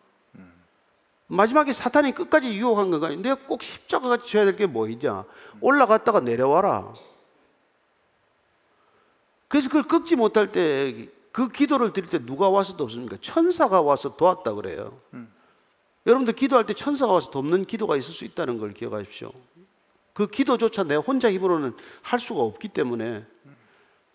[1.27, 5.25] 마지막에 사탄이 끝까지 유혹한 거가 내가 꼭 십자가가 져야 될 게뭐 있냐?
[5.61, 6.93] 올라갔다가 내려와라.
[9.49, 13.17] 그래서 그걸 꺾지 못할 때 그 기도를 드릴 때 누가 와서 돕습니까?
[13.21, 15.01] 천사가 와서 도왔다 그래요.
[16.07, 19.33] 여러분들 기도할 때 천사가 와서 돕는 기도가 있을 수 있다는 걸 기억하십시오.
[20.13, 23.27] 그 기도조차 내 혼자 힘으로는 할 수가 없기 때문에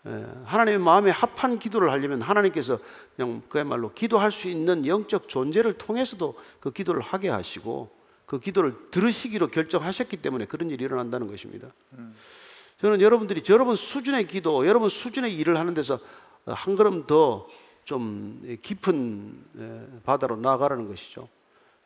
[0.06, 2.78] 예, 하나님의 마음에 합한 기도를 하려면 하나님께서
[3.14, 7.90] 그냥 그야말로 기도할 수 있는 영적 존재를 통해서도 그 기도를 하게 하시고
[8.24, 11.68] 그 기도를 들으시기로 결정하셨기 때문에 그런 일이 일어난다는 것입니다.
[12.80, 16.00] 저는 여러분들이 여러분 수준의 기도, 여러분 수준의 일을 하는 데서
[16.46, 17.46] 한 걸음 더
[17.84, 21.28] 좀 깊은 예, 바다로 나아가라는 것이죠.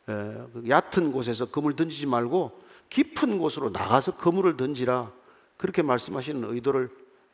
[0.07, 0.13] 예,
[0.53, 5.11] 그 얕은 곳에서 그물 던지지 말고 깊은 곳으로 나가서 그물을 던지라
[5.57, 6.91] 그렇게 말씀하시는 의도를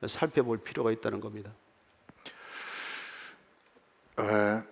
[0.07, 1.51] 살펴볼 필요가 있다는 겁니다.
[4.19, 4.63] 에,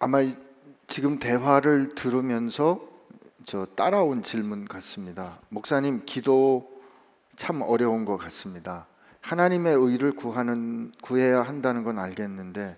[0.00, 0.36] 아마 이-
[0.86, 2.86] 지금 대화를 들으면서
[3.44, 5.38] 저 따라온 질문 같습니다.
[5.48, 6.70] 목사님 기도
[7.36, 8.86] 참 어려운 것 같습니다.
[9.20, 12.76] 하나님의 의를 구하는 구해야 한다는 건 알겠는데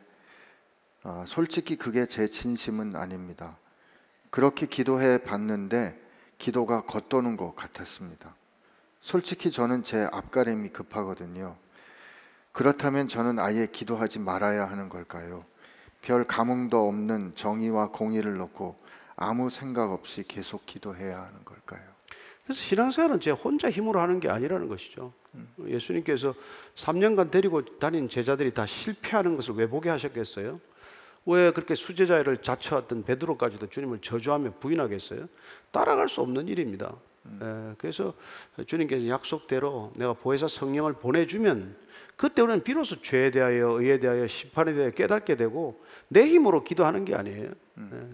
[1.05, 3.57] 아, 솔직히 그게 제 진심은 아닙니다.
[4.31, 6.01] 그렇게 기도해 봤는데
[6.39, 8.35] 기도가 겉도는 것 같았습니다.
[9.01, 11.57] 솔직히 저는 제 앞가림이 급하거든요.
[12.53, 15.45] 그렇다면 저는 아예 기도하지 말아야 하는 걸까요?
[16.03, 18.77] 별 감흥도 없는 정의와 공의를 놓고
[19.17, 21.83] 아무 생각 없이 계속 기도해야 하는 걸까요?
[22.45, 25.13] 그래서 신앙생활은 제 혼자 힘으로 하는 게 아니라는 것이죠.
[25.67, 26.35] 예수님께서
[26.77, 30.61] 3년간 데리고 다닌 제자들이 다 실패하는 것을 왜 보게 하셨겠어요?
[31.27, 35.29] 왜 그렇게 수제자를 자처했던 베드로까지도 주님을 저주하며 부인하겠어요?
[35.71, 36.95] 따라갈 수 없는 일입니다.
[37.41, 38.13] 에, 그래서
[38.67, 41.77] 주님께서 약속대로 내가 보혜사 성령을 보내주면
[42.17, 47.15] 그때 우리는 비로소 죄에 대하여 의에 대하여 심판에 대하여 깨닫게 되고 내 힘으로 기도하는 게
[47.15, 47.45] 아니에요.
[47.51, 47.55] 에,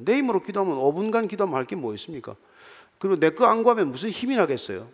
[0.00, 2.36] 내 힘으로 기도하면 5분간 기도하면 할 게 뭐 있습니까?
[2.98, 4.88] 그리고 내 거 안 구하면 무슨 힘이 나겠어요?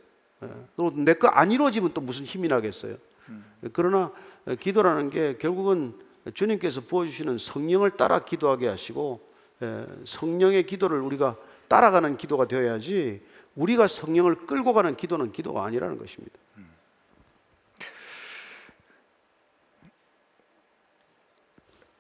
[0.95, 2.97] 내거 안 이루어지면 또 무슨 힘이 나겠어요?
[3.73, 4.13] 그러나
[4.47, 5.99] 어, 기도라는 게 결국은
[6.35, 9.27] 주님께서 부어주시는 성령을 따라 기도하게 하시고
[9.63, 11.37] 에, 성령의 기도를 우리가
[11.69, 13.23] 따라가는 기도가 되어야지
[13.55, 16.37] 우리가 성령을 끌고 가는 기도는 기도가 아니라는 것입니다.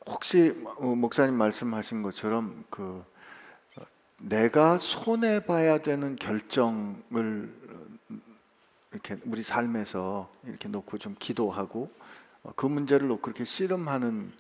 [0.06, 3.06] 혹시 어, 목사님 말씀하신 것처럼 그 어,
[4.18, 8.16] 내가 손해 봐야 되는 결정을 어,
[8.92, 11.90] 이렇게 우리 삶에서 이렇게 놓고 좀 기도하고
[12.42, 14.32] 어, 그 문제를 놓고 그렇게 씨름하는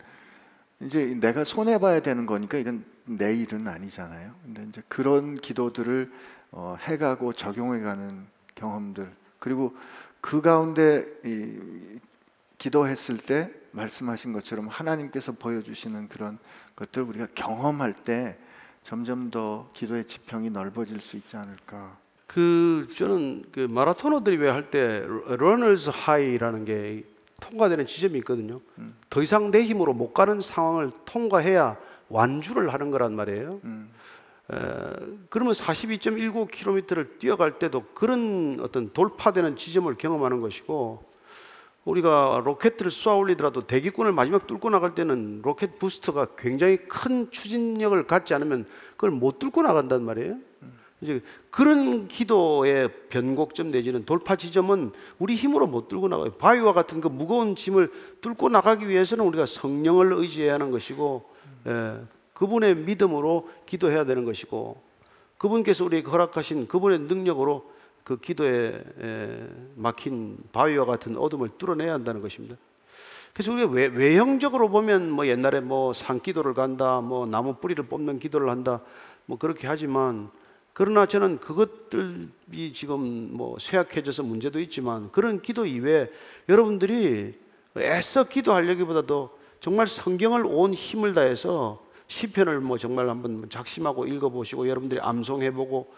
[0.80, 4.34] 이제 내가 손해 봐야 되는 거니까 이건 내 일은 아니잖아요.
[4.42, 6.12] 근데 이제 그런 기도들을
[6.52, 9.76] 어, 해가고 적용해가는 경험들 그리고
[10.20, 11.98] 그 가운데 이
[12.58, 16.38] 기도했을 때 말씀하신 것처럼 하나님께서 보여주시는 그런
[16.76, 18.38] 것들 우리가 경험할 때
[18.84, 21.96] 점점 더 기도의 지평이 넓어질 수 있지 않을까.
[22.26, 27.04] 그 저는 그 마라토너들이 왜 할 때 러너스 하이라는 게
[27.40, 28.60] 통과되는 지점이 있거든요.
[29.10, 31.76] 더 이상 내 힘으로 못 가는 상황을 통과해야
[32.08, 33.60] 완주를 하는 거란 말이에요.
[33.64, 33.90] 음,
[34.52, 34.56] 에,
[35.30, 41.02] 그러면 42.19km를 뛰어갈 때도 그런 어떤 돌파되는 지점을 경험하는 것이고
[41.84, 48.34] 우리가 로켓을 쏘아 올리더라도 대기권을 마지막 뚫고 나갈 때는 로켓 부스터가 굉장히 큰 추진력을 갖지
[48.34, 50.36] 않으면 그걸 못 뚫고 나간단 말이에요.
[51.00, 51.20] 이제
[51.50, 56.32] 그런 기도의 변곡점 내지는 돌파 지점은 우리 힘으로 못 뚫고 나가요.
[56.32, 61.24] 바위와 같은 그 무거운 짐을 뚫고 나가기 위해서는 우리가 성령을 의지해야 하는 것이고,
[61.66, 61.96] 예,
[62.32, 64.80] 그분의 믿음으로 기도해야 되는 것이고,
[65.36, 67.70] 그분께서 우리에게 허락하신 그분의 능력으로
[68.04, 72.56] 그 기도에 에, 막힌 바위와 같은 어둠을 뚫어내야 한다는 것입니다.
[73.32, 78.50] 그래서 우리가 외, 외형적으로 보면 뭐 옛날에 뭐 산기도를 간다, 뭐 나무 뿌리를 뽑는 기도를
[78.50, 78.82] 한다,
[79.26, 80.30] 뭐 그렇게 하지만
[80.74, 86.10] 그러나 저는 그것들이 지금 뭐 쇠약해져서 문제도 있지만 그런 기도 이외에
[86.48, 87.38] 여러분들이
[87.76, 95.94] 애써 기도하려기보다도 정말 성경을 온 힘을 다해서 시편을 뭐 정말 한번 작심하고 읽어보시고 여러분들이 암송해보고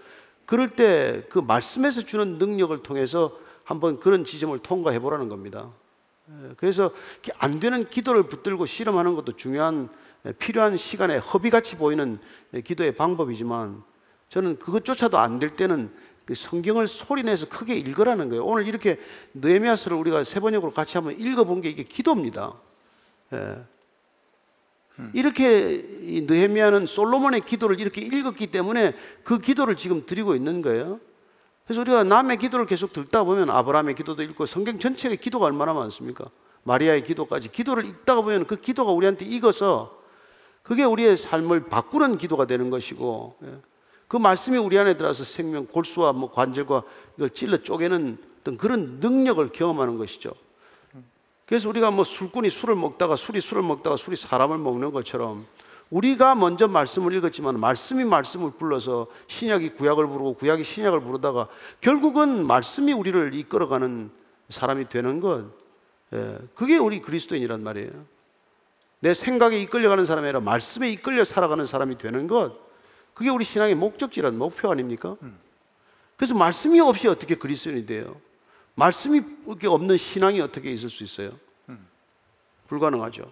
[0.47, 5.71] 그럴 때 그 말씀에서 주는 능력을 통해서 한번 그런 지점을 통과해 보라는 겁니다.
[6.31, 6.91] 예, 그래서
[7.23, 9.89] 기- 안 되는 기도를 붙들고 실험하는 것도 중요한
[10.25, 12.19] 예, 필요한 시간에 허비같이 보이는
[12.55, 13.83] 예, 기도의 방법이지만
[14.31, 15.91] 저는 그것조차도 안 될 때는
[16.25, 18.45] 그 성경을 소리내서 크게 읽으라는 거예요.
[18.45, 18.99] 오늘 이렇게
[19.35, 22.53] 느헤미야서를 우리가 세 번역으로 같이 한번 읽어본 게 이게 기도입니다.
[25.01, 25.05] 예.
[25.13, 28.95] 이렇게 이 느헤미야는 솔로몬의 기도를 이렇게 읽었기 때문에
[29.25, 31.01] 그 기도를 지금 드리고 있는 거예요.
[31.65, 36.27] 그래서 우리가 남의 기도를 계속 듣다 보면 아브라함의 기도도 읽고 성경 전체의 기도가 얼마나 많습니까?
[36.63, 39.97] 마리아의 기도까지 기도를 읽다가 보면 그 기도가 우리한테 익어서
[40.63, 43.61] 그게 우리의 삶을 바꾸는 기도가 되는 것이고 예.
[44.09, 46.83] 그 말씀이 우리 안에 들어서 생명 골수와 뭐 관절과
[47.17, 50.33] 이걸 찔러 쪼개는 어떤 그런 능력을 경험하는 것이죠.
[51.47, 55.47] 그래서 우리가 뭐 술꾼이 술을 먹다가 술이 술을 먹다가 술이 사람을 먹는 것처럼
[55.91, 61.49] 우리가 먼저 말씀을 읽었지만 말씀이 말씀을 불러서 신약이 구약을 부르고 구약이 신약을 부르다가
[61.81, 64.11] 결국은 말씀이 우리를 이끌어가는
[64.51, 65.45] 사람이 되는 것.
[66.13, 67.93] 예, 그게 우리 그리스도인이란 말이에요.
[68.99, 72.57] 내 생각에 이끌려가는 사람이 아니라 말씀에 이끌려 살아가는 사람이 되는 것.
[73.15, 75.17] 그게 우리 신앙의 목적지란 목표 아닙니까?
[76.17, 78.17] 그래서 말씀이 없이 어떻게 그리스도인이 돼요?
[78.77, 79.22] 말씀이
[79.66, 81.33] 없는 신앙이 어떻게 있을 수 있어요?
[82.68, 83.31] 불가능하죠.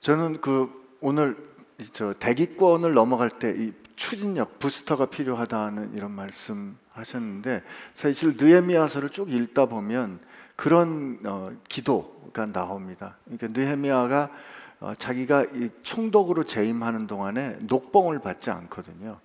[0.00, 1.36] 저는 그 오늘
[1.78, 7.62] 이저 대기권을 넘어갈 때 이 추진력 부스터가 필요하다는 이런 말씀 하셨는데
[7.94, 10.20] 사실 느헤미야서를 쭉 읽다 보면
[10.54, 13.16] 그런 어, 기도가 나옵니다.
[13.24, 14.30] 그러니까 느헤미야가
[14.80, 19.18] 어, 자기가 이 총독으로 재임하는 동안에 녹봉을 받지 않거든요.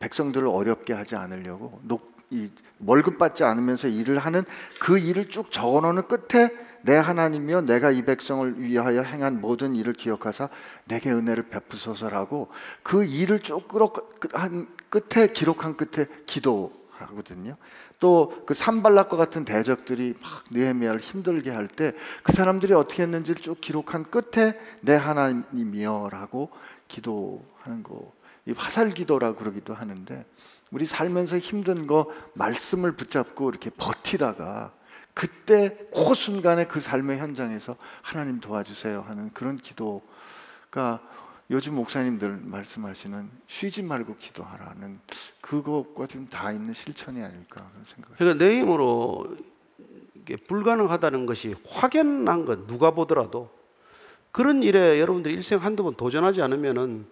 [0.00, 2.50] 백성들을 어렵게 하지 않으려고 녹, 이
[2.84, 4.44] 월급 받지 않으면서 일을 하는
[4.80, 6.50] 그 일을 쭉 적어놓는 끝에
[6.82, 10.48] 내 하나님이여 내가 이 백성을 위하여 행한 모든 일을 기억하사
[10.84, 12.48] 내게 은혜를 베푸소서라고
[12.82, 13.92] 그 일을 쭉 끌어
[14.32, 17.56] 한 끝에 기록한 끝에 기도하거든요.
[17.98, 23.60] 또 그 산발락과 같은 대적들이 막 느헤미야를 힘들게 할 때 그 사람들이 어떻게 했는지를 쭉
[23.60, 26.50] 기록한 끝에 내 하나님이여라고
[26.88, 28.12] 기도하는 거.
[28.46, 30.24] 이 화살 기도라고 그러기도 하는데
[30.72, 34.72] 우리 살면서 힘든 거 말씀을 붙잡고 이렇게 버티다가
[35.14, 41.00] 그때 그 순간에 그 삶의 현장에서 하나님 도와주세요 하는 그런 기도가
[41.50, 44.98] 요즘 목사님들 말씀하시는 쉬지 말고 기도하라는
[45.40, 48.16] 그것과 좀다 있는 실천이 아닐까 그런 생각.
[48.16, 49.36] 그러니까 내 힘으로
[50.48, 53.50] 불가능하다는 것이 확연한 것 누가 보더라도
[54.32, 57.06] 그런 일에 여러분들이 일생 한두 번 도전하지 않으면은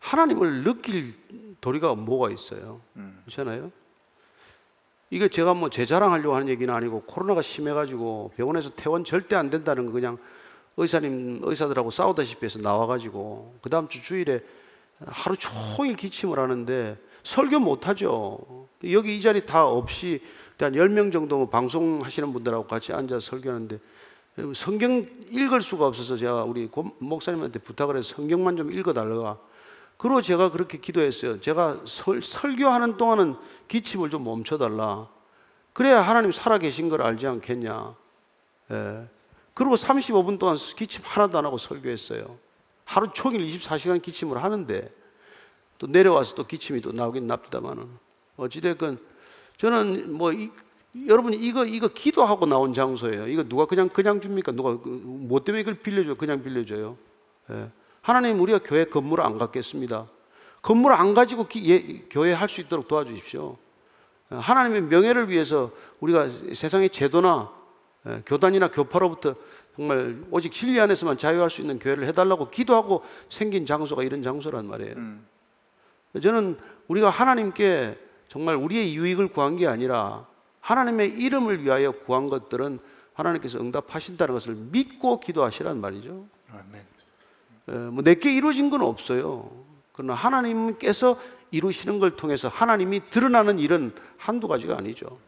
[0.00, 1.14] 하나님을 느낄
[1.60, 2.80] 도리가 뭐가 있어요.
[3.24, 3.70] 그렇잖아요.
[5.10, 9.86] 이게 제가 뭐 제 자랑하려고 하는 얘기는 아니고 코로나가 심해가지고 병원에서 퇴원 절대 안 된다는
[9.86, 10.18] 거 그냥
[10.76, 14.40] 의사님 의사들하고 싸우다시피 해서 나와가지고 그 다음 주 주일에
[15.06, 18.66] 하루 종일 기침을 하는데 설교 못 하죠.
[18.90, 20.20] 여기 이 자리 다 없이
[20.58, 23.78] 한 10명 정도 뭐 방송하시는 분들하고 같이 앉아서 설교하는데
[24.54, 29.38] 성경 읽을 수가 없어서 제가 우리 고- 목사님한테 부탁을 해서 성경만 좀 읽어달라가
[30.00, 31.42] 그러고 제가 그렇게 기도했어요.
[31.42, 33.36] 제가 설, 설교하는 동안은
[33.68, 35.08] 기침을 좀 멈춰달라.
[35.74, 37.94] 그래야 하나님 살아계신 걸 알지 않겠냐.
[38.70, 39.08] 예.
[39.52, 42.38] 그리고 35분 동안 기침 하나도 안 하고 설교했어요.
[42.86, 44.90] 하루 종일 24시간 기침을 하는데
[45.76, 47.86] 또 내려와서 또 기침이 또 나오긴 납니다만은
[48.38, 48.98] 어찌됐건
[49.58, 50.50] 저는 뭐 이,
[51.08, 53.28] 여러분 이거 이거 기도하고 나온 장소예요.
[53.28, 54.52] 이거 누가 그냥 그냥 줍니까?
[54.52, 56.14] 누가 그, 뭐 때문에 이걸 빌려줘?
[56.14, 56.96] 그냥 빌려줘요.
[57.50, 57.70] 예.
[58.02, 60.06] 하나님 우리가 교회 건물을 안 갖겠습니다.
[60.62, 63.56] 건물 안 가지고 기, 예, 교회 할 수 있도록 도와주십시오.
[64.32, 65.70] 예, 하나님의 명예를 위해서
[66.00, 67.50] 우리가 세상의 제도나
[68.06, 69.34] 예, 교단이나 교파로부터
[69.76, 74.94] 정말 오직 진리 안에서만 자유할 수 있는 교회를 해달라고 기도하고 생긴 장소가 이런 장소란 말이에요.
[76.22, 77.96] 저는 우리가 하나님께
[78.28, 80.26] 정말 우리의 유익을 구한 게 아니라
[80.60, 82.78] 하나님의 이름을 위하여 구한 것들은
[83.14, 86.26] 하나님께서 응답하신다는 것을 믿고 기도하시란 말이죠.
[86.52, 86.84] 아멘.
[87.68, 89.50] 에, 뭐 내게 이루어진 건 없어요.
[89.92, 95.18] 그러나 하나님께서 이루시는 걸 통해서 하나님이 드러나는 일은 한두 가지가 아니죠.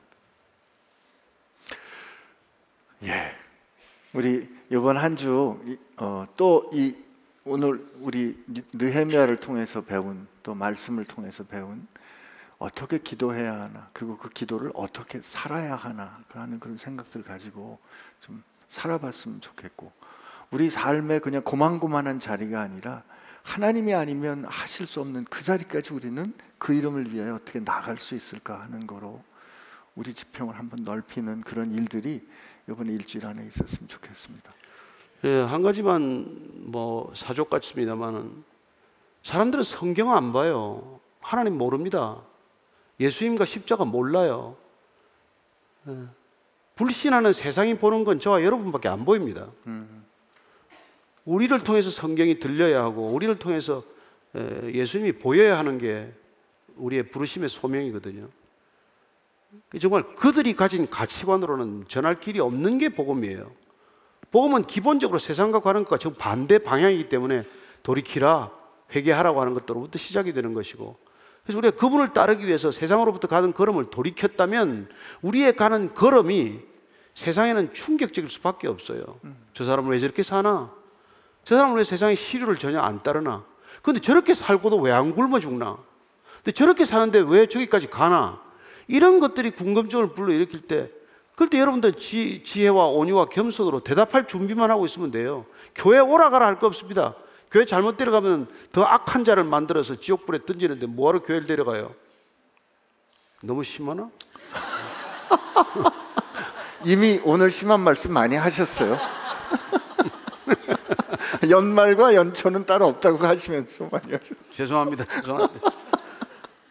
[3.05, 3.35] 예.
[4.13, 5.59] 우리 이번 한 주
[6.37, 6.97] 또이
[7.45, 8.37] 오늘 우리
[8.73, 11.87] 느헤미야를 통해서 배운 또 말씀을 통해서 배운
[12.59, 17.81] 어떻게 기도해야 하나 그리고 그 기도를 어떻게 살아야 하나 하는 그런 생각들 가지고
[18.21, 19.91] 좀 살아봤으면 좋겠고
[20.53, 23.03] 우리 삶에 그냥 고만고만한 자리가 아니라
[23.43, 28.61] 하나님이 아니면 하실 수 없는 그 자리까지 우리는 그 이름을 위하여 어떻게 나갈 수 있을까
[28.61, 29.23] 하는 거로
[29.97, 32.27] 우리 지평을 한번 넓히는 그런 일들이
[32.69, 34.53] 이번 일주일 안에 있었으면 좋겠습니다.
[35.25, 36.27] 예, 한 가지만
[36.71, 38.45] 뭐 사족 같습니다만은
[39.23, 41.01] 사람들은 성경 안 봐요.
[41.21, 42.21] 하나님 모릅니다.
[43.01, 44.57] 예수님과 십자가 몰라요.
[45.89, 45.97] 예,
[46.77, 49.49] 불신하는 세상이 보는 건 저와 여러분밖에 안 보입니다.
[51.25, 53.83] 우리를 통해서 성경이 들려야 하고 우리를 통해서
[54.35, 56.13] 에, 예수님이 보여야 하는 게
[56.77, 58.29] 우리의 부르심의 소명이거든요.
[59.81, 63.51] 정말 그들이 가진 가치관으로는 전할 길이 없는 게 복음이에요.
[64.31, 67.45] 복음은 기본적으로 세상과 가는 것과 정 반대 방향이기 때문에
[67.83, 68.51] 돌이키라
[68.95, 70.97] 회개하라고 하는 것들로부터 시작이 되는 것이고
[71.45, 74.89] 그래서 우리가 그분을 따르기 위해서 세상으로부터 가는 걸음을 돌이켰다면
[75.21, 76.61] 우리의 가는 걸음이
[77.15, 79.21] 세상에는 충격적일 수밖에 없어요.
[79.53, 80.73] 저 사람은 왜 저렇게 사나?
[81.45, 83.45] 저 사람은 왜 세상의 시류를 전혀 안 따르나?
[83.83, 85.77] 근데 저렇게 살고도 왜 안 굶어 죽나?
[86.37, 88.41] 근데 저렇게 사는데 왜 저기까지 가나?
[88.89, 90.91] 이런 것들이 궁금증을 불러일으킬 때
[91.35, 95.47] 그럴 때 여러분들 지, 지혜와 온유와 겸손으로 대답할 준비만 하고 있으면 돼요.
[95.75, 97.15] 교회 오라가라 할 거 없습니다.
[97.51, 101.95] 교회 잘못 데려가면 더 악한 자를 만들어서 지옥불에 던지는데 뭐하러 교회를 데려가요?
[103.43, 104.09] 너무 심하나?
[106.85, 108.99] 이미 오늘 심한 말씀 많이 하셨어요.
[111.49, 114.53] 연말과 연초는 따로 없다고 하시면서 많이 하셨어요.
[114.53, 115.05] 죄송합니다.
[115.05, 115.71] 죄송합니다.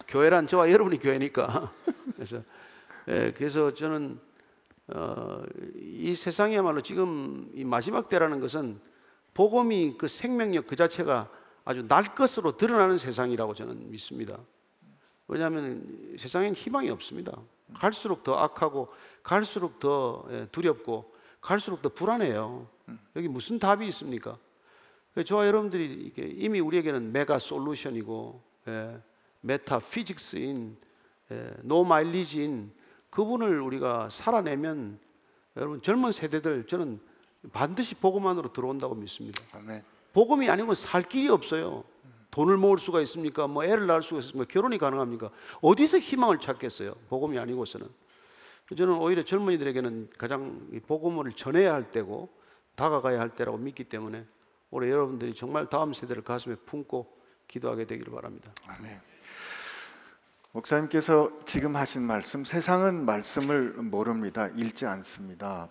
[0.08, 1.72] 교회란 저와 여러분이 교회니까.
[2.16, 2.44] 그래서
[3.08, 4.20] 예, 그래서 저는
[4.94, 5.42] 어,
[5.76, 8.80] 이 세상이야말로 지금 이 마지막 때라는 것은
[9.34, 11.30] 복음이 그 생명력 그 자체가
[11.64, 14.38] 아주 날 것으로 드러나는 세상이라고 저는 믿습니다.
[15.28, 17.32] 왜냐하면 세상엔 희망이 없습니다.
[17.74, 18.90] 갈수록 더 악하고
[19.24, 22.68] 갈수록 더 예, 두렵고 갈수록 더 불안해요.
[23.16, 24.38] 여기 무슨 답이 있습니까?
[25.14, 29.02] 그래서 저와 여러분들이 이미 우리에게는 mega solution이고 예,
[29.42, 30.78] metaphysics인
[31.32, 32.72] 예, no mileage인
[33.10, 35.00] 그분을 우리가 살아내면
[35.58, 37.00] 여러분 젊은 세대들 저는
[37.52, 39.42] 반드시 복음 안으로 들어온다고 믿습니다.
[39.54, 39.84] 아멘.
[40.14, 41.84] 복음이 아니고는 살 길이 없어요.
[42.30, 43.48] 돈을 모을 수가 있습니까?
[43.48, 44.46] 뭐 애를 낳을 수가 있습니까?
[44.50, 45.30] 결혼이 가능합니까?
[45.62, 46.94] 어디서 희망을 찾겠어요?
[47.10, 47.88] 복음이 아니고서는.
[48.78, 52.30] 저는 오히려 젊은이들에게는 가장 이 복음을 전해야 할 때고
[52.76, 54.26] 다가가야 할 때라고 믿기 때문에
[54.72, 57.18] 올해 여러분들이 정말 다음 세대를 가슴에 품고
[57.48, 58.52] 기도하게 되기를 바랍니다.
[58.68, 59.02] 아멘.
[60.54, 64.48] 목사님께서 지금 하신 말씀, 세상은 말씀을 모릅니다.
[64.48, 65.70] 읽지 않습니다.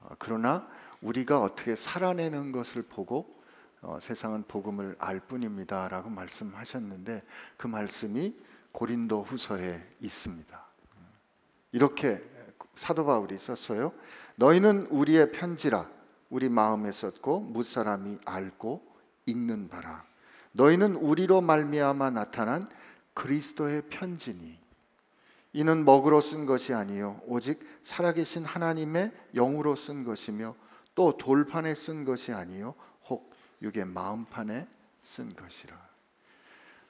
[0.00, 0.68] 어, 그러나
[1.00, 3.32] 우리가 어떻게 살아내는 것을 보고
[3.80, 7.22] 어, 세상은 복음을 알 뿐입니다라고 말씀하셨는데
[7.56, 8.34] 그 말씀이
[8.70, 10.66] 고린도 후서에 있습니다.
[11.72, 12.22] 이렇게
[12.74, 13.92] 사도 바울이 썼어요.
[14.36, 15.88] 너희는 우리의 편지라
[16.32, 18.82] 우리 마음에 썼고 무사람이 알고
[19.26, 20.02] 읽는 바라.
[20.52, 22.66] 너희는 우리로 말미암아 나타난
[23.12, 24.58] 그리스도의 편지니
[25.52, 30.54] 이는 먹으로 쓴 것이 아니요 오직 살아계신 하나님의 영으로 쓴 것이며
[30.94, 32.74] 또 돌판에 쓴 것이 아니요
[33.10, 33.30] 혹
[33.60, 34.66] 육의 마음판에
[35.02, 35.78] 쓴 것이라.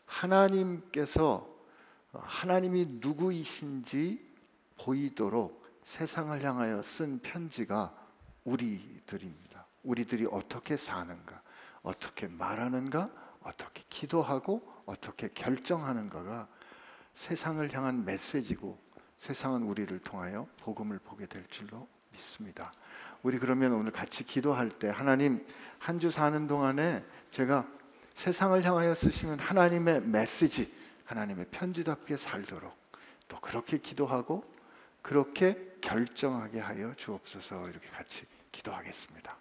[0.06, 1.52] 하나님께서
[2.12, 4.24] 하나님이 누구이신지
[4.78, 8.01] 보이도록 세상을 향하여 쓴 편지가
[8.44, 9.66] 우리들입니다.
[9.82, 11.42] 우리들이 어떻게 사는가,
[11.82, 13.10] 어떻게 말하는가,
[13.42, 16.48] 어떻게 기도하고 어떻게 결정하는가가
[17.12, 18.78] 세상을 향한 메시지고
[19.16, 22.72] 세상은 우리를 통하여 복음을 보게 될 줄로 믿습니다.
[23.22, 25.44] 우리 그러면 오늘 같이 기도할 때 하나님
[25.78, 27.66] 한 주 사는 동안에 제가
[28.14, 30.72] 세상을 향하여 쓰시는 하나님의 메시지,
[31.04, 32.76] 하나님의 편지답게 살도록
[33.28, 34.44] 또 그렇게 기도하고
[35.00, 39.36] 그렇게 결정하게 하여 주옵소서 이렇게 같이 기도하겠습니다.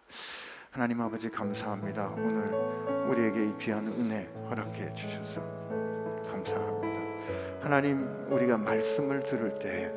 [0.71, 2.09] 하나님 아버지 감사합니다.
[2.17, 2.51] 오늘
[3.09, 5.41] 우리에게 이 귀한 은혜 허락해 주셔서
[6.29, 6.99] 감사합니다.
[7.61, 9.93] 하나님 우리가 말씀을 들을 때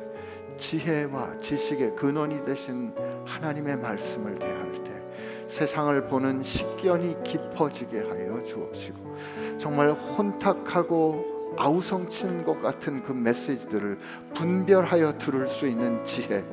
[0.57, 2.93] 지혜와 지식의 근원이 되신
[3.25, 5.01] 하나님의 말씀을 대할 때
[5.47, 13.97] 세상을 보는 식견이 깊어지게 하여 주옵시고 정말 혼탁하고 아우성친 것 같은 그 메시지들을
[14.33, 16.43] 분별하여 들을 수 있는 지혜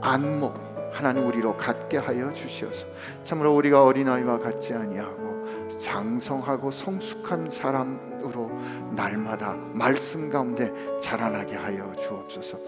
[0.00, 0.54] 안목
[0.92, 2.86] 하나님 우리로 갖게 하여 주시어서
[3.22, 5.26] 참으로 우리가 어린아이와 같지 아니하고
[5.78, 8.50] 장성하고 성숙한 사람으로
[8.94, 12.58] 날마다 말씀 가운데 자라나게 하여 주옵소서.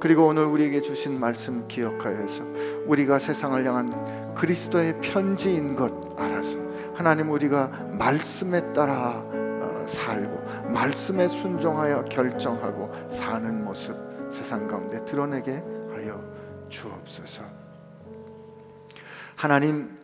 [0.00, 2.44] 그리고 오늘 우리에게 주신 말씀 기억하여서
[2.86, 6.58] 우리가 세상을 향한 그리스도의 편지인 것 알아서
[6.94, 9.45] 하나님 우리가 말씀에 따라 어,
[9.88, 13.96] 살고 말씀에 순종하여 결정하고 사는 모습
[14.30, 15.62] 세상 가운데 드러내게
[15.92, 16.22] 하여
[16.68, 17.44] 주옵소서.
[19.36, 19.96] 하나님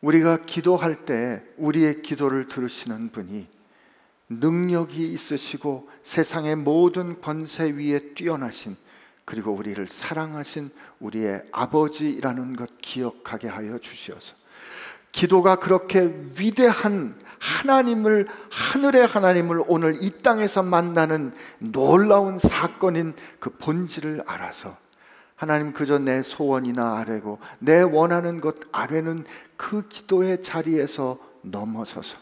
[0.00, 3.48] 우리가 기도할 때 우리의 기도를 들으시는 분이
[4.28, 8.76] 능력이 있으시고 세상의 모든 권세 위에 뛰어나신
[9.24, 10.70] 그리고 우리를 사랑하신
[11.00, 14.36] 우리의 아버지라는 것 기억하게 하여 주시어서
[15.14, 24.76] 기도가 그렇게 위대한 하나님을 하늘의 하나님을 오늘 이 땅에서 만나는 놀라운 사건인 그 본질을 알아서
[25.36, 29.24] 하나님 그저 내 소원이나 아래고 내 원하는 것 아래는
[29.56, 32.18] 그 기도의 자리에서 넘어서서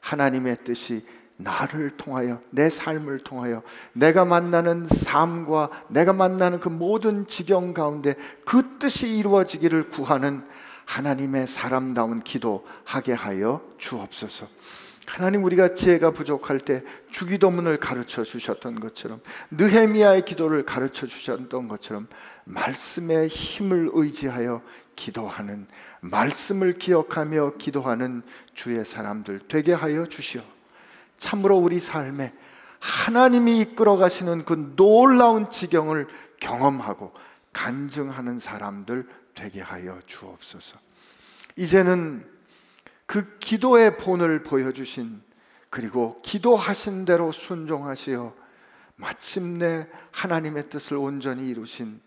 [0.00, 1.06] 하나님의 뜻이
[1.38, 3.62] 나를 통하여 내 삶을 통하여
[3.94, 8.14] 내가 만나는 삶과 내가 만나는 그 모든 지경 가운데
[8.44, 10.44] 그 뜻이 이루어지기를 구하는
[10.90, 14.48] 하나님의 사람다운 기도하게 하여 주옵소서.
[15.06, 19.20] 하나님 우리가 지혜가 부족할 때 주기도문을 가르쳐 주셨던 것처럼
[19.52, 22.08] 느헤미야의 기도를 가르쳐 주셨던 것처럼
[22.44, 24.62] 말씀의 힘을 의지하여
[24.96, 25.68] 기도하는
[26.00, 28.22] 말씀을 기억하며 기도하는
[28.54, 30.42] 주의 사람들 되게 하여 주시오.
[31.18, 32.32] 참으로 우리 삶에
[32.80, 36.08] 하나님이 이끌어 가시는 그 놀라운 지경을
[36.40, 37.12] 경험하고
[37.52, 39.06] 간증하는 사람들
[39.40, 40.78] 되게 하여 주옵소서.
[41.56, 42.30] 이제는
[43.06, 45.22] 그 기도의 본을 보여주신
[45.70, 48.36] 그리고 기도하신 대로 순종하시어
[48.96, 52.02] 마침내 하나님의 뜻을 온전히 이루신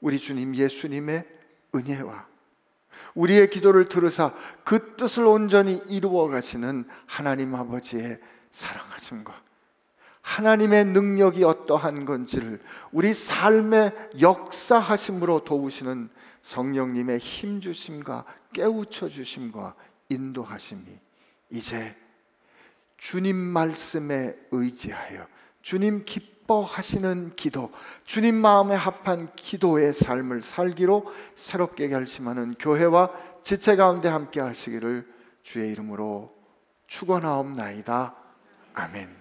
[0.00, 1.24] 우리 주님 예수님의
[1.74, 2.26] 은혜와
[3.14, 8.20] 우리의 기도를 들으사 그 뜻을 온전히 이루어 가시는 하나님 아버지의
[8.50, 9.47] 사랑하심과
[10.28, 12.60] 하나님의 능력이 어떠한 건지를
[12.92, 16.10] 우리 삶의 역사하심으로 도우시는
[16.42, 19.74] 성령님의 힘 주심과 깨우쳐 주심과
[20.10, 20.84] 인도하심이
[21.48, 21.96] 이제
[22.98, 25.26] 주님 말씀에 의지하여
[25.62, 27.72] 주님 기뻐하시는 기도,
[28.04, 31.06] 주님 마음에 합한 기도의 삶을 살기로
[31.36, 33.12] 새롭게 결심하는 교회와
[33.42, 35.10] 지체 가운데 함께 하시기를
[35.42, 36.34] 주의 이름으로
[36.86, 38.14] 축원하옵나이다.
[38.74, 39.17] 아멘.